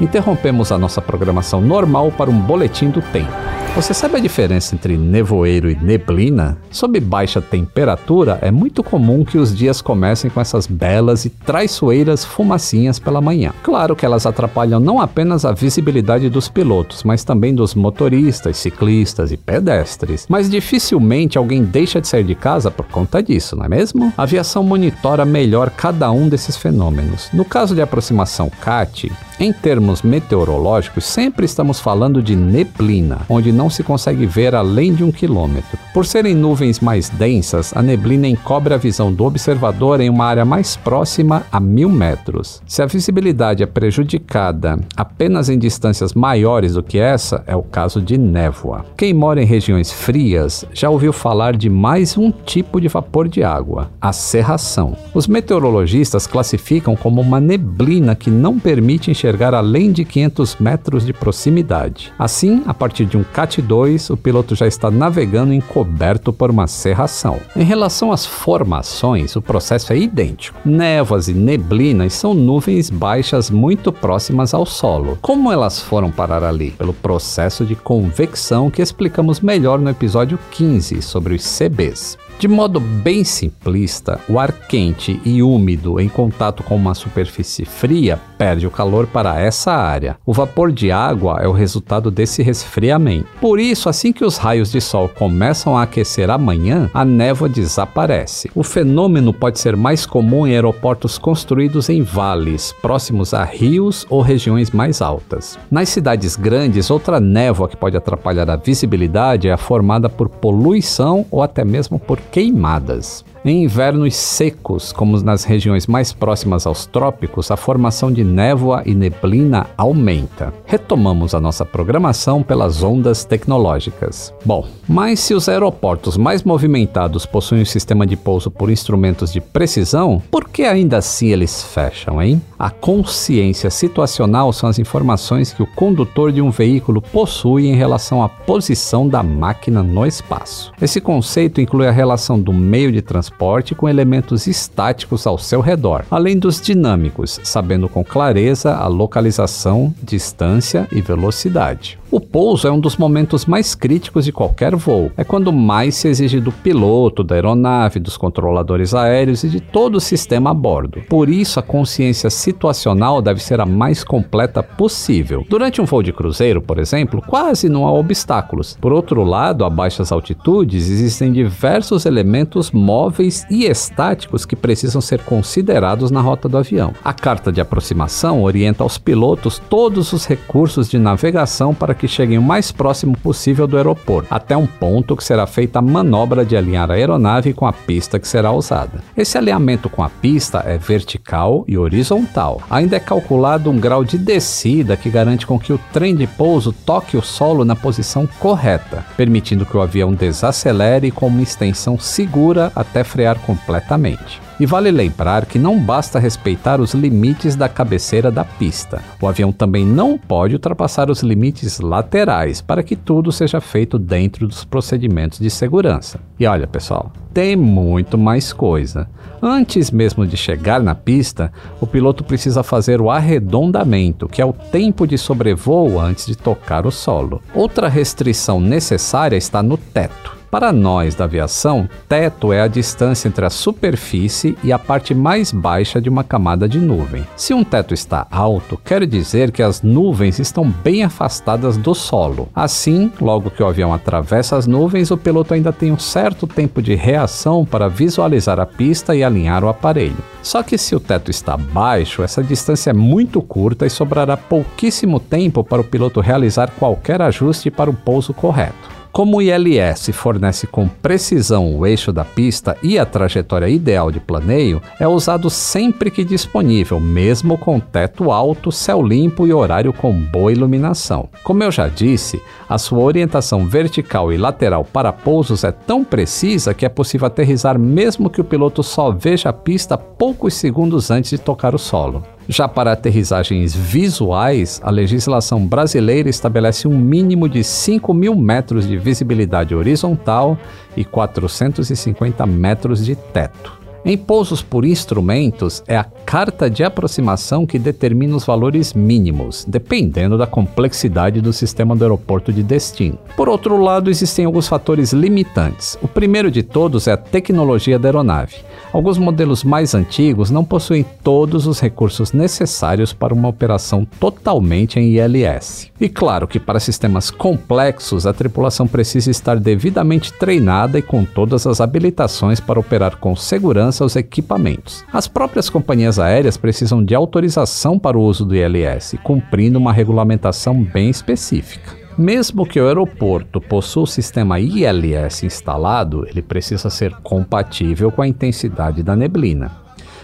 Interrompemos 0.00 0.72
a 0.72 0.78
nossa 0.78 1.00
programação 1.00 1.60
normal 1.60 2.10
para 2.12 2.30
um 2.30 2.38
boletim 2.38 2.90
do 2.90 3.02
tempo. 3.02 3.32
Você 3.76 3.92
sabe 3.92 4.16
a 4.16 4.20
diferença 4.20 4.74
entre 4.74 4.96
nevoeiro 4.96 5.70
e 5.70 5.74
neblina? 5.74 6.56
Sob 6.70 6.98
baixa 6.98 7.42
temperatura, 7.42 8.38
é 8.40 8.50
muito 8.50 8.82
comum 8.82 9.22
que 9.22 9.36
os 9.36 9.54
dias 9.54 9.82
comecem 9.82 10.30
com 10.30 10.40
essas 10.40 10.66
belas 10.66 11.26
e 11.26 11.28
traiçoeiras 11.28 12.24
fumacinhas 12.24 12.98
pela 12.98 13.20
manhã. 13.20 13.52
Claro 13.62 13.94
que 13.94 14.06
elas 14.06 14.24
atrapalham 14.24 14.80
não 14.80 14.98
apenas 14.98 15.44
a 15.44 15.52
visibilidade 15.52 16.30
dos 16.30 16.48
pilotos, 16.48 17.04
mas 17.04 17.22
também 17.22 17.54
dos 17.54 17.74
motoristas, 17.74 18.56
ciclistas 18.56 19.30
e 19.30 19.36
pedestres. 19.36 20.24
Mas 20.26 20.48
dificilmente 20.48 21.36
alguém 21.36 21.62
deixa 21.62 22.00
de 22.00 22.08
sair 22.08 22.24
de 22.24 22.34
casa 22.34 22.70
por 22.70 22.86
conta 22.86 23.22
disso, 23.22 23.54
não 23.56 23.66
é 23.66 23.68
mesmo? 23.68 24.10
A 24.16 24.22
aviação 24.22 24.62
monitora 24.62 25.26
melhor 25.26 25.68
cada 25.68 26.10
um 26.10 26.30
desses 26.30 26.56
fenômenos. 26.56 27.28
No 27.30 27.44
caso 27.44 27.74
de 27.74 27.82
aproximação 27.82 28.48
CAT, 28.48 29.12
em 29.38 29.52
termos 29.52 30.00
meteorológicos, 30.00 31.04
sempre 31.04 31.44
estamos 31.44 31.78
falando 31.78 32.22
de 32.22 32.34
neblina, 32.34 33.20
onde 33.28 33.52
não 33.52 33.65
se 33.70 33.82
consegue 33.82 34.26
ver 34.26 34.54
além 34.54 34.94
de 34.94 35.04
um 35.04 35.12
quilômetro. 35.12 35.78
Por 35.92 36.04
serem 36.04 36.34
nuvens 36.34 36.80
mais 36.80 37.08
densas, 37.08 37.72
a 37.74 37.82
neblina 37.82 38.28
encobre 38.28 38.74
a 38.74 38.76
visão 38.76 39.12
do 39.12 39.24
observador 39.24 40.00
em 40.00 40.10
uma 40.10 40.24
área 40.24 40.44
mais 40.44 40.76
próxima 40.76 41.44
a 41.50 41.58
mil 41.58 41.88
metros. 41.88 42.62
Se 42.66 42.82
a 42.82 42.86
visibilidade 42.86 43.62
é 43.62 43.66
prejudicada 43.66 44.78
apenas 44.96 45.48
em 45.48 45.58
distâncias 45.58 46.14
maiores 46.14 46.74
do 46.74 46.82
que 46.82 46.98
essa, 46.98 47.42
é 47.46 47.56
o 47.56 47.62
caso 47.62 48.00
de 48.00 48.18
névoa. 48.18 48.84
Quem 48.96 49.14
mora 49.14 49.42
em 49.42 49.46
regiões 49.46 49.90
frias 49.90 50.64
já 50.72 50.90
ouviu 50.90 51.12
falar 51.12 51.56
de 51.56 51.68
mais 51.70 52.16
um 52.16 52.30
tipo 52.30 52.80
de 52.80 52.88
vapor 52.88 53.28
de 53.28 53.42
água, 53.42 53.90
a 54.00 54.12
serração. 54.12 54.96
Os 55.14 55.26
meteorologistas 55.26 56.26
classificam 56.26 56.94
como 56.96 57.20
uma 57.20 57.40
neblina 57.40 58.14
que 58.14 58.30
não 58.30 58.58
permite 58.58 59.10
enxergar 59.10 59.54
além 59.54 59.92
de 59.92 60.04
500 60.04 60.56
metros 60.56 61.06
de 61.06 61.12
proximidade. 61.12 62.12
Assim, 62.18 62.62
a 62.66 62.74
partir 62.74 63.06
de 63.06 63.16
um 63.16 63.24
CAT 63.24 63.55
2, 63.62 64.10
o 64.10 64.16
piloto 64.16 64.54
já 64.54 64.66
está 64.66 64.90
navegando 64.90 65.52
encoberto 65.52 66.32
por 66.32 66.50
uma 66.50 66.66
serração. 66.66 67.38
Em 67.54 67.64
relação 67.64 68.12
às 68.12 68.24
formações, 68.24 69.36
o 69.36 69.42
processo 69.42 69.92
é 69.92 69.98
idêntico. 69.98 70.58
Névoas 70.64 71.28
e 71.28 71.34
neblinas 71.34 72.12
são 72.14 72.34
nuvens 72.34 72.90
baixas 72.90 73.50
muito 73.50 73.92
próximas 73.92 74.54
ao 74.54 74.66
solo. 74.66 75.18
Como 75.20 75.52
elas 75.52 75.80
foram 75.80 76.10
parar 76.10 76.44
ali? 76.44 76.72
Pelo 76.72 76.92
processo 76.92 77.64
de 77.64 77.74
convecção 77.74 78.70
que 78.70 78.82
explicamos 78.82 79.40
melhor 79.40 79.78
no 79.78 79.90
episódio 79.90 80.38
15 80.50 81.02
sobre 81.02 81.34
os 81.34 81.58
CBs. 81.58 82.18
De 82.38 82.46
modo 82.46 82.78
bem 82.78 83.24
simplista, 83.24 84.20
o 84.28 84.38
ar 84.38 84.52
quente 84.52 85.18
e 85.24 85.42
úmido 85.42 85.98
em 85.98 86.06
contato 86.06 86.62
com 86.62 86.76
uma 86.76 86.94
superfície 86.94 87.64
fria 87.64 88.20
perde 88.36 88.66
o 88.66 88.70
calor 88.70 89.06
para 89.06 89.40
essa 89.40 89.72
área. 89.72 90.18
O 90.26 90.34
vapor 90.34 90.70
de 90.70 90.92
água 90.92 91.38
é 91.40 91.48
o 91.48 91.52
resultado 91.52 92.10
desse 92.10 92.42
resfriamento. 92.42 93.26
Por 93.40 93.58
isso, 93.58 93.88
assim 93.88 94.12
que 94.12 94.22
os 94.22 94.36
raios 94.36 94.70
de 94.70 94.82
sol 94.82 95.08
começam 95.08 95.78
a 95.78 95.84
aquecer 95.84 96.28
amanhã, 96.28 96.90
a 96.92 97.06
névoa 97.06 97.48
desaparece. 97.48 98.50
O 98.54 98.62
fenômeno 98.62 99.32
pode 99.32 99.58
ser 99.58 99.74
mais 99.74 100.04
comum 100.04 100.46
em 100.46 100.52
aeroportos 100.52 101.16
construídos 101.16 101.88
em 101.88 102.02
vales, 102.02 102.74
próximos 102.82 103.32
a 103.32 103.44
rios 103.44 104.04
ou 104.10 104.20
regiões 104.20 104.70
mais 104.70 105.00
altas. 105.00 105.58
Nas 105.70 105.88
cidades 105.88 106.36
grandes, 106.36 106.90
outra 106.90 107.18
névoa 107.18 107.66
que 107.66 107.78
pode 107.78 107.96
atrapalhar 107.96 108.50
a 108.50 108.56
visibilidade 108.56 109.48
é 109.48 109.52
a 109.52 109.56
formada 109.56 110.10
por 110.10 110.28
poluição 110.28 111.24
ou 111.30 111.42
até 111.42 111.64
mesmo 111.64 111.98
por 111.98 112.20
queimadas. 112.30 113.24
Em 113.46 113.62
invernos 113.62 114.16
secos, 114.16 114.90
como 114.90 115.16
nas 115.22 115.44
regiões 115.44 115.86
mais 115.86 116.12
próximas 116.12 116.66
aos 116.66 116.84
trópicos, 116.84 117.48
a 117.52 117.56
formação 117.56 118.10
de 118.10 118.24
névoa 118.24 118.82
e 118.84 118.92
neblina 118.92 119.68
aumenta. 119.76 120.52
Retomamos 120.64 121.32
a 121.32 121.38
nossa 121.38 121.64
programação 121.64 122.42
pelas 122.42 122.82
ondas 122.82 123.24
tecnológicas. 123.24 124.34
Bom, 124.44 124.66
mas 124.88 125.20
se 125.20 125.32
os 125.32 125.48
aeroportos 125.48 126.16
mais 126.16 126.42
movimentados 126.42 127.24
possuem 127.24 127.62
um 127.62 127.64
sistema 127.64 128.04
de 128.04 128.16
pouso 128.16 128.50
por 128.50 128.68
instrumentos 128.68 129.32
de 129.32 129.40
precisão, 129.40 130.20
por 130.28 130.48
que 130.48 130.64
ainda 130.64 130.96
assim 130.96 131.28
eles 131.28 131.62
fecham, 131.62 132.20
hein? 132.20 132.42
A 132.58 132.68
consciência 132.68 133.70
situacional 133.70 134.52
são 134.52 134.68
as 134.68 134.80
informações 134.80 135.52
que 135.52 135.62
o 135.62 135.68
condutor 135.68 136.32
de 136.32 136.42
um 136.42 136.50
veículo 136.50 137.00
possui 137.00 137.68
em 137.68 137.76
relação 137.76 138.24
à 138.24 138.28
posição 138.28 139.06
da 139.06 139.22
máquina 139.22 139.84
no 139.84 140.04
espaço. 140.04 140.72
Esse 140.82 141.00
conceito 141.00 141.60
inclui 141.60 141.86
a 141.86 141.92
relação 141.92 142.40
do 142.40 142.52
meio 142.52 142.90
de 142.90 143.02
transporte 143.02 143.35
transporte 143.36 143.74
com 143.74 143.88
elementos 143.88 144.46
estáticos 144.46 145.26
ao 145.26 145.38
seu 145.38 145.60
redor, 145.60 146.04
além 146.10 146.38
dos 146.38 146.60
dinâmicos, 146.60 147.38
sabendo 147.44 147.88
com 147.88 148.02
clareza 148.02 148.74
a 148.74 148.86
localização, 148.86 149.94
distância 150.02 150.88
e 150.90 151.02
velocidade. 151.02 151.98
O 152.16 152.20
pouso 152.20 152.66
é 152.66 152.72
um 152.72 152.80
dos 152.80 152.96
momentos 152.96 153.44
mais 153.44 153.74
críticos 153.74 154.24
de 154.24 154.32
qualquer 154.32 154.74
voo. 154.74 155.12
É 155.18 155.22
quando 155.22 155.52
mais 155.52 155.96
se 155.96 156.08
exige 156.08 156.40
do 156.40 156.50
piloto, 156.50 157.22
da 157.22 157.34
aeronave, 157.34 158.00
dos 158.00 158.16
controladores 158.16 158.94
aéreos 158.94 159.44
e 159.44 159.50
de 159.50 159.60
todo 159.60 159.96
o 159.96 160.00
sistema 160.00 160.52
a 160.52 160.54
bordo. 160.54 161.02
Por 161.10 161.28
isso, 161.28 161.60
a 161.60 161.62
consciência 161.62 162.30
situacional 162.30 163.20
deve 163.20 163.42
ser 163.42 163.60
a 163.60 163.66
mais 163.66 164.02
completa 164.02 164.62
possível. 164.62 165.44
Durante 165.46 165.82
um 165.82 165.84
voo 165.84 166.02
de 166.02 166.10
cruzeiro, 166.10 166.62
por 166.62 166.78
exemplo, 166.78 167.20
quase 167.20 167.68
não 167.68 167.86
há 167.86 167.92
obstáculos. 167.92 168.78
Por 168.80 168.94
outro 168.94 169.22
lado, 169.22 169.62
a 169.62 169.68
baixas 169.68 170.10
altitudes 170.10 170.88
existem 170.88 171.30
diversos 171.30 172.06
elementos 172.06 172.70
móveis 172.70 173.44
e 173.50 173.66
estáticos 173.66 174.46
que 174.46 174.56
precisam 174.56 175.02
ser 175.02 175.20
considerados 175.20 176.10
na 176.10 176.22
rota 176.22 176.48
do 176.48 176.56
avião. 176.56 176.94
A 177.04 177.12
carta 177.12 177.52
de 177.52 177.60
aproximação 177.60 178.42
orienta 178.42 178.82
aos 178.82 178.96
pilotos 178.96 179.60
todos 179.68 180.14
os 180.14 180.24
recursos 180.24 180.88
de 180.88 180.98
navegação 180.98 181.74
para 181.74 181.94
que 181.94 182.05
cheguem 182.08 182.38
o 182.38 182.42
mais 182.42 182.72
próximo 182.72 183.16
possível 183.16 183.66
do 183.66 183.76
aeroporto, 183.76 184.28
até 184.30 184.56
um 184.56 184.66
ponto 184.66 185.16
que 185.16 185.24
será 185.24 185.46
feita 185.46 185.78
a 185.78 185.82
manobra 185.82 186.44
de 186.44 186.56
alinhar 186.56 186.90
a 186.90 186.94
aeronave 186.94 187.52
com 187.52 187.66
a 187.66 187.72
pista 187.72 188.18
que 188.18 188.28
será 188.28 188.52
usada. 188.52 189.02
Esse 189.16 189.38
alinhamento 189.38 189.88
com 189.88 190.02
a 190.02 190.08
pista 190.08 190.62
é 190.66 190.78
vertical 190.78 191.64
e 191.66 191.76
horizontal. 191.76 192.62
Ainda 192.70 192.96
é 192.96 193.00
calculado 193.00 193.70
um 193.70 193.78
grau 193.78 194.04
de 194.04 194.18
descida 194.18 194.96
que 194.96 195.10
garante 195.10 195.46
com 195.46 195.58
que 195.58 195.72
o 195.72 195.80
trem 195.92 196.14
de 196.14 196.26
pouso 196.26 196.72
toque 196.72 197.16
o 197.16 197.22
solo 197.22 197.64
na 197.64 197.76
posição 197.76 198.28
correta, 198.38 199.04
permitindo 199.16 199.66
que 199.66 199.76
o 199.76 199.82
avião 199.82 200.12
desacelere 200.12 201.10
com 201.10 201.26
uma 201.26 201.42
extensão 201.42 201.98
segura 201.98 202.72
até 202.74 203.02
frear 203.02 203.38
completamente. 203.40 204.45
E 204.58 204.64
vale 204.64 204.90
lembrar 204.90 205.44
que 205.44 205.58
não 205.58 205.78
basta 205.78 206.18
respeitar 206.18 206.80
os 206.80 206.94
limites 206.94 207.54
da 207.54 207.68
cabeceira 207.68 208.30
da 208.30 208.42
pista. 208.42 209.02
O 209.20 209.28
avião 209.28 209.52
também 209.52 209.84
não 209.84 210.16
pode 210.16 210.54
ultrapassar 210.54 211.10
os 211.10 211.22
limites 211.22 211.78
laterais 211.78 212.62
para 212.62 212.82
que 212.82 212.96
tudo 212.96 213.30
seja 213.30 213.60
feito 213.60 213.98
dentro 213.98 214.48
dos 214.48 214.64
procedimentos 214.64 215.38
de 215.38 215.50
segurança. 215.50 216.18
E 216.40 216.46
olha, 216.46 216.66
pessoal, 216.66 217.12
tem 217.34 217.54
muito 217.54 218.16
mais 218.16 218.50
coisa. 218.50 219.06
Antes 219.42 219.90
mesmo 219.90 220.26
de 220.26 220.38
chegar 220.38 220.80
na 220.80 220.94
pista, 220.94 221.52
o 221.78 221.86
piloto 221.86 222.24
precisa 222.24 222.62
fazer 222.62 222.98
o 223.00 223.10
arredondamento, 223.10 224.26
que 224.26 224.40
é 224.40 224.46
o 224.46 224.54
tempo 224.54 225.06
de 225.06 225.18
sobrevoo 225.18 226.00
antes 226.00 226.24
de 226.24 226.34
tocar 226.34 226.86
o 226.86 226.90
solo. 226.90 227.42
Outra 227.54 227.88
restrição 227.88 228.58
necessária 228.58 229.36
está 229.36 229.62
no 229.62 229.76
teto. 229.76 230.34
Para 230.56 230.72
nós 230.72 231.14
da 231.14 231.24
aviação, 231.24 231.86
teto 232.08 232.50
é 232.50 232.62
a 232.62 232.66
distância 232.66 233.28
entre 233.28 233.44
a 233.44 233.50
superfície 233.50 234.56
e 234.64 234.72
a 234.72 234.78
parte 234.78 235.14
mais 235.14 235.52
baixa 235.52 236.00
de 236.00 236.08
uma 236.08 236.24
camada 236.24 236.66
de 236.66 236.78
nuvem. 236.78 237.26
Se 237.36 237.52
um 237.52 237.62
teto 237.62 237.92
está 237.92 238.26
alto, 238.30 238.80
quer 238.82 239.04
dizer 239.04 239.52
que 239.52 239.62
as 239.62 239.82
nuvens 239.82 240.38
estão 240.38 240.64
bem 240.66 241.04
afastadas 241.04 241.76
do 241.76 241.94
solo. 241.94 242.48
Assim, 242.54 243.12
logo 243.20 243.50
que 243.50 243.62
o 243.62 243.66
avião 243.66 243.92
atravessa 243.92 244.56
as 244.56 244.66
nuvens, 244.66 245.10
o 245.10 245.18
piloto 245.18 245.52
ainda 245.52 245.74
tem 245.74 245.92
um 245.92 245.98
certo 245.98 246.46
tempo 246.46 246.80
de 246.80 246.94
reação 246.94 247.62
para 247.62 247.86
visualizar 247.86 248.58
a 248.58 248.64
pista 248.64 249.14
e 249.14 249.22
alinhar 249.22 249.62
o 249.62 249.68
aparelho. 249.68 250.24
Só 250.42 250.62
que 250.62 250.78
se 250.78 250.96
o 250.96 251.00
teto 251.00 251.30
está 251.30 251.54
baixo, 251.58 252.22
essa 252.22 252.42
distância 252.42 252.88
é 252.88 252.94
muito 252.94 253.42
curta 253.42 253.84
e 253.84 253.90
sobrará 253.90 254.38
pouquíssimo 254.38 255.20
tempo 255.20 255.62
para 255.62 255.82
o 255.82 255.84
piloto 255.84 256.18
realizar 256.18 256.70
qualquer 256.78 257.20
ajuste 257.20 257.70
para 257.70 257.90
o 257.90 257.94
pouso 257.94 258.32
correto. 258.32 258.95
Como 259.16 259.38
o 259.38 259.40
ILS 259.40 260.10
fornece 260.12 260.66
com 260.66 260.86
precisão 260.86 261.74
o 261.74 261.86
eixo 261.86 262.12
da 262.12 262.22
pista 262.22 262.76
e 262.82 262.98
a 262.98 263.06
trajetória 263.06 263.66
ideal 263.66 264.10
de 264.10 264.20
planeio, 264.20 264.82
é 265.00 265.08
usado 265.08 265.48
sempre 265.48 266.10
que 266.10 266.22
disponível, 266.22 267.00
mesmo 267.00 267.56
com 267.56 267.80
teto 267.80 268.30
alto, 268.30 268.70
céu 268.70 269.00
limpo 269.00 269.46
e 269.46 269.54
horário 269.54 269.90
com 269.90 270.12
boa 270.12 270.52
iluminação. 270.52 271.30
Como 271.42 271.62
eu 271.62 271.72
já 271.72 271.88
disse, 271.88 272.42
a 272.68 272.76
sua 272.76 272.98
orientação 272.98 273.66
vertical 273.66 274.30
e 274.34 274.36
lateral 274.36 274.84
para 274.84 275.14
pousos 275.14 275.64
é 275.64 275.72
tão 275.72 276.04
precisa 276.04 276.74
que 276.74 276.84
é 276.84 276.88
possível 276.90 277.26
aterrizar 277.26 277.78
mesmo 277.78 278.28
que 278.28 278.42
o 278.42 278.44
piloto 278.44 278.82
só 278.82 279.10
veja 279.10 279.48
a 279.48 279.52
pista 279.54 279.96
poucos 279.96 280.52
segundos 280.52 281.10
antes 281.10 281.30
de 281.30 281.38
tocar 281.38 281.74
o 281.74 281.78
solo. 281.78 282.22
Já 282.48 282.68
para 282.68 282.92
aterrissagens 282.92 283.74
visuais, 283.74 284.80
a 284.84 284.90
legislação 284.90 285.66
brasileira 285.66 286.28
estabelece 286.28 286.86
um 286.86 286.96
mínimo 286.96 287.48
de 287.48 287.64
5 287.64 288.14
mil 288.14 288.36
metros 288.36 288.86
de 288.86 288.96
visibilidade 288.96 289.74
horizontal 289.74 290.56
e 290.96 291.04
450 291.04 292.46
metros 292.46 293.04
de 293.04 293.16
teto. 293.16 293.75
Em 294.08 294.16
pousos 294.16 294.62
por 294.62 294.84
instrumentos, 294.84 295.82
é 295.88 295.96
a 295.96 296.04
carta 296.04 296.70
de 296.70 296.84
aproximação 296.84 297.66
que 297.66 297.76
determina 297.76 298.36
os 298.36 298.44
valores 298.44 298.94
mínimos, 298.94 299.64
dependendo 299.66 300.38
da 300.38 300.46
complexidade 300.46 301.40
do 301.40 301.52
sistema 301.52 301.96
do 301.96 302.04
aeroporto 302.04 302.52
de 302.52 302.62
destino. 302.62 303.18
Por 303.36 303.48
outro 303.48 303.76
lado, 303.76 304.08
existem 304.08 304.44
alguns 304.44 304.68
fatores 304.68 305.12
limitantes. 305.12 305.98
O 306.00 306.06
primeiro 306.06 306.52
de 306.52 306.62
todos 306.62 307.08
é 307.08 307.12
a 307.14 307.16
tecnologia 307.16 307.98
da 307.98 308.06
aeronave. 308.06 308.54
Alguns 308.92 309.18
modelos 309.18 309.64
mais 309.64 309.92
antigos 309.92 310.52
não 310.52 310.64
possuem 310.64 311.04
todos 311.24 311.66
os 311.66 311.80
recursos 311.80 312.32
necessários 312.32 313.12
para 313.12 313.34
uma 313.34 313.48
operação 313.48 314.06
totalmente 314.20 315.00
em 315.00 315.16
ILS. 315.16 315.90
E 316.00 316.08
claro 316.08 316.46
que 316.46 316.60
para 316.60 316.78
sistemas 316.78 317.28
complexos, 317.28 318.24
a 318.24 318.32
tripulação 318.32 318.86
precisa 318.86 319.32
estar 319.32 319.58
devidamente 319.58 320.32
treinada 320.32 320.96
e 320.96 321.02
com 321.02 321.24
todas 321.24 321.66
as 321.66 321.80
habilitações 321.80 322.60
para 322.60 322.78
operar 322.78 323.16
com 323.16 323.34
segurança 323.34 323.95
os 324.04 324.16
equipamentos. 324.16 325.04
As 325.12 325.26
próprias 325.26 325.70
companhias 325.70 326.18
aéreas 326.18 326.56
precisam 326.56 327.04
de 327.04 327.14
autorização 327.14 327.98
para 327.98 328.18
o 328.18 328.22
uso 328.22 328.44
do 328.44 328.54
ILS, 328.54 329.16
cumprindo 329.22 329.78
uma 329.78 329.92
regulamentação 329.92 330.82
bem 330.82 331.08
específica. 331.08 331.96
Mesmo 332.18 332.66
que 332.66 332.80
o 332.80 332.86
aeroporto 332.86 333.60
possua 333.60 334.04
o 334.04 334.06
sistema 334.06 334.58
ILS 334.58 335.42
instalado, 335.42 336.26
ele 336.26 336.40
precisa 336.40 336.88
ser 336.88 337.12
compatível 337.22 338.10
com 338.10 338.22
a 338.22 338.28
intensidade 338.28 339.02
da 339.02 339.14
neblina. 339.14 339.70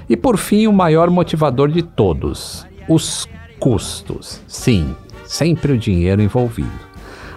E 0.08 0.16
por 0.16 0.38
fim, 0.38 0.66
o 0.66 0.72
maior 0.72 1.10
motivador 1.10 1.70
de 1.70 1.82
todos: 1.82 2.66
os 2.88 3.28
custos. 3.58 4.40
Sim, 4.46 4.96
sempre 5.24 5.72
o 5.72 5.78
dinheiro 5.78 6.22
envolvido. 6.22 6.91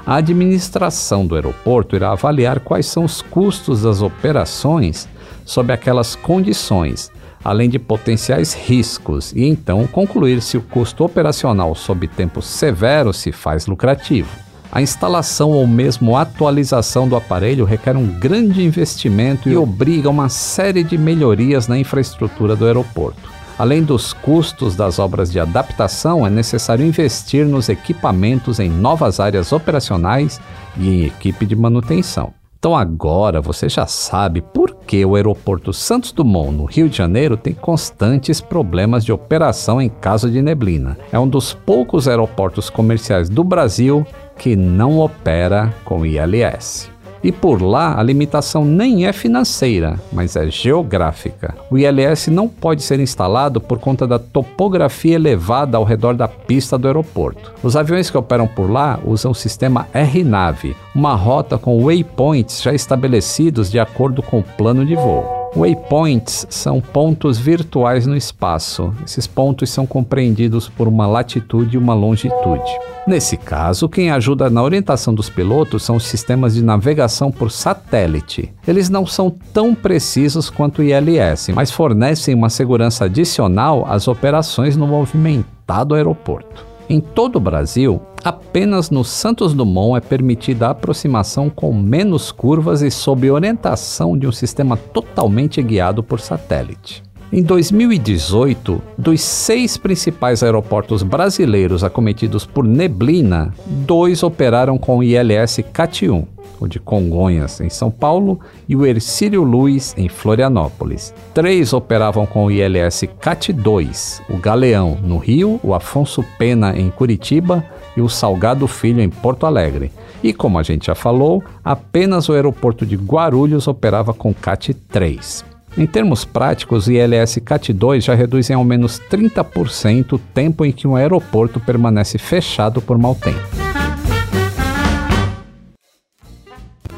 A 0.05 0.17
administração 0.17 1.25
do 1.25 1.33
aeroporto 1.33 1.95
irá 1.95 2.11
avaliar 2.11 2.59
quais 2.59 2.85
são 2.85 3.03
os 3.03 3.23
custos 3.23 3.81
das 3.81 4.03
operações 4.03 5.07
sob 5.43 5.73
aquelas 5.73 6.15
condições, 6.15 7.11
além 7.43 7.67
de 7.67 7.79
potenciais 7.79 8.53
riscos, 8.53 9.33
e 9.33 9.45
então 9.45 9.87
concluir 9.87 10.43
se 10.43 10.57
o 10.57 10.61
custo 10.61 11.03
operacional 11.03 11.73
sob 11.73 12.07
tempo 12.07 12.39
severo 12.39 13.11
se 13.11 13.31
faz 13.31 13.65
lucrativo. 13.65 14.29
A 14.71 14.79
instalação 14.79 15.49
ou 15.49 15.65
mesmo 15.65 16.15
atualização 16.15 17.07
do 17.07 17.15
aparelho 17.15 17.65
requer 17.65 17.97
um 17.97 18.05
grande 18.05 18.63
investimento 18.63 19.49
e 19.49 19.57
obriga 19.57 20.09
uma 20.09 20.29
série 20.29 20.83
de 20.83 20.99
melhorias 20.99 21.67
na 21.67 21.79
infraestrutura 21.79 22.55
do 22.55 22.65
aeroporto. 22.67 23.34
Além 23.57 23.83
dos 23.83 24.11
custos 24.11 24.75
das 24.75 24.99
obras 24.99 25.31
de 25.31 25.39
adaptação, 25.39 26.27
é 26.27 26.29
necessário 26.29 26.85
investir 26.85 27.45
nos 27.45 27.69
equipamentos 27.69 28.59
em 28.59 28.69
novas 28.69 29.19
áreas 29.19 29.53
operacionais 29.53 30.41
e 30.77 30.89
em 30.89 31.05
equipe 31.05 31.45
de 31.45 31.55
manutenção. 31.55 32.33
Então 32.59 32.75
agora 32.75 33.39
você 33.39 33.69
já 33.69 33.85
sabe 33.85 34.41
por 34.41 34.75
que 34.87 35.05
o 35.05 35.15
aeroporto 35.15 35.71
Santos 35.71 36.11
Dumont, 36.11 36.51
no 36.51 36.65
Rio 36.65 36.89
de 36.89 36.97
Janeiro, 36.97 37.37
tem 37.37 37.53
constantes 37.53 38.41
problemas 38.41 39.05
de 39.05 39.13
operação 39.13 39.79
em 39.81 39.87
caso 39.87 40.29
de 40.29 40.41
neblina. 40.41 40.97
É 41.11 41.19
um 41.19 41.27
dos 41.27 41.53
poucos 41.53 42.07
aeroportos 42.07 42.69
comerciais 42.69 43.29
do 43.29 43.43
Brasil 43.43 44.05
que 44.37 44.55
não 44.55 44.99
opera 44.99 45.73
com 45.85 46.05
ILS. 46.05 46.89
E 47.25 47.31
por 47.31 47.59
lá 47.59 47.99
a 47.99 48.03
limitação 48.03 48.63
nem 48.63 49.07
é 49.07 49.11
financeira, 49.11 49.99
mas 50.13 50.35
é 50.35 50.47
geográfica. 50.47 51.55
O 51.71 51.75
ILS 51.75 52.27
não 52.27 52.47
pode 52.47 52.83
ser 52.83 52.99
instalado 52.99 53.59
por 53.59 53.79
conta 53.79 54.05
da 54.05 54.19
topografia 54.19 55.15
elevada 55.15 55.75
ao 55.75 55.83
redor 55.83 56.13
da 56.13 56.27
pista 56.27 56.77
do 56.77 56.85
aeroporto. 56.85 57.51
Os 57.63 57.75
aviões 57.75 58.11
que 58.11 58.17
operam 58.17 58.45
por 58.45 58.69
lá 58.69 58.99
usam 59.03 59.31
o 59.31 59.35
sistema 59.35 59.87
RNAV, 59.91 60.75
uma 60.93 61.15
rota 61.15 61.57
com 61.57 61.83
waypoints 61.83 62.61
já 62.61 62.71
estabelecidos 62.75 63.71
de 63.71 63.79
acordo 63.79 64.21
com 64.21 64.37
o 64.37 64.43
plano 64.43 64.85
de 64.85 64.93
voo. 64.93 65.34
Waypoints 65.55 66.45
são 66.49 66.81
pontos 66.81 67.37
virtuais 67.37 68.05
no 68.05 68.17
espaço. 68.17 68.93
Esses 69.05 69.25
pontos 69.25 69.69
são 69.69 69.87
compreendidos 69.87 70.67
por 70.67 70.85
uma 70.85 71.07
latitude 71.07 71.75
e 71.75 71.79
uma 71.79 71.93
longitude. 71.93 72.69
Nesse 73.07 73.37
caso, 73.37 73.87
quem 73.87 74.11
ajuda 74.11 74.49
na 74.49 74.61
orientação 74.61 75.13
dos 75.13 75.29
pilotos 75.29 75.83
são 75.83 75.95
os 75.95 76.05
sistemas 76.05 76.55
de 76.55 76.63
navegação 76.63 77.31
por 77.31 77.49
satélite. 77.49 78.51
Eles 78.67 78.89
não 78.89 79.05
são 79.05 79.29
tão 79.53 79.73
precisos 79.73 80.49
quanto 80.49 80.79
o 80.79 80.83
ILS, 80.83 81.49
mas 81.55 81.71
fornecem 81.71 82.35
uma 82.35 82.49
segurança 82.49 83.05
adicional 83.05 83.85
às 83.87 84.09
operações 84.09 84.75
no 84.75 84.85
movimentado 84.85 85.95
aeroporto. 85.95 86.74
Em 86.87 86.99
todo 86.99 87.37
o 87.37 87.39
Brasil, 87.39 87.99
apenas 88.23 88.91
no 88.91 89.03
Santos 89.03 89.55
Dumont 89.55 89.97
é 89.97 90.01
permitida 90.01 90.67
a 90.67 90.69
aproximação 90.69 91.49
com 91.49 91.73
menos 91.73 92.31
curvas 92.31 92.83
e 92.83 92.91
sob 92.91 93.29
orientação 93.31 94.15
de 94.15 94.27
um 94.27 94.31
sistema 94.31 94.77
totalmente 94.77 95.61
guiado 95.63 96.03
por 96.03 96.19
satélite. 96.19 97.03
Em 97.33 97.41
2018, 97.41 98.81
dos 98.97 99.19
seis 99.19 99.77
principais 99.77 100.43
aeroportos 100.43 101.01
brasileiros 101.01 101.83
acometidos 101.83 102.45
por 102.45 102.63
neblina, 102.63 103.51
dois 103.65 104.21
operaram 104.21 104.77
com 104.77 105.01
ILS 105.01 105.61
CAT-1, 105.73 106.23
o 106.59 106.67
de 106.67 106.79
Congonhas, 106.79 107.59
em 107.61 107.69
São 107.69 107.91
Paulo, 107.91 108.39
e 108.67 108.75
o 108.75 108.85
Ercílio 108.85 109.43
Luz, 109.43 109.93
em 109.97 110.09
Florianópolis. 110.09 111.13
Três 111.33 111.73
operavam 111.73 112.25
com 112.25 112.45
o 112.45 112.51
ILS 112.51 113.03
CAT-2, 113.19 114.21
o 114.29 114.37
Galeão, 114.37 114.97
no 115.01 115.17
Rio, 115.17 115.59
o 115.63 115.73
Afonso 115.73 116.23
Pena, 116.37 116.77
em 116.77 116.89
Curitiba, 116.89 117.63
e 117.95 118.01
o 118.01 118.09
Salgado 118.09 118.67
Filho, 118.67 119.01
em 119.01 119.09
Porto 119.09 119.45
Alegre. 119.45 119.91
E 120.23 120.33
como 120.33 120.57
a 120.57 120.63
gente 120.63 120.87
já 120.87 120.95
falou, 120.95 121.43
apenas 121.63 122.29
o 122.29 122.33
aeroporto 122.33 122.85
de 122.85 122.95
Guarulhos 122.95 123.67
operava 123.67 124.13
com 124.13 124.33
CAT-3. 124.33 125.43
Em 125.77 125.85
termos 125.85 126.23
práticos, 126.23 126.87
o 126.87 126.91
ILS 126.91 127.37
CAT-2 127.43 128.01
já 128.01 128.15
reduz 128.15 128.49
em 128.49 128.53
ao 128.53 128.63
menos 128.63 128.99
30% 129.11 130.13
o 130.13 130.17
tempo 130.17 130.63
em 130.63 130.71
que 130.71 130.87
um 130.87 130.95
aeroporto 130.95 131.59
permanece 131.59 132.17
fechado 132.17 132.81
por 132.81 132.97
mau 132.97 133.13
tempo. 133.13 133.64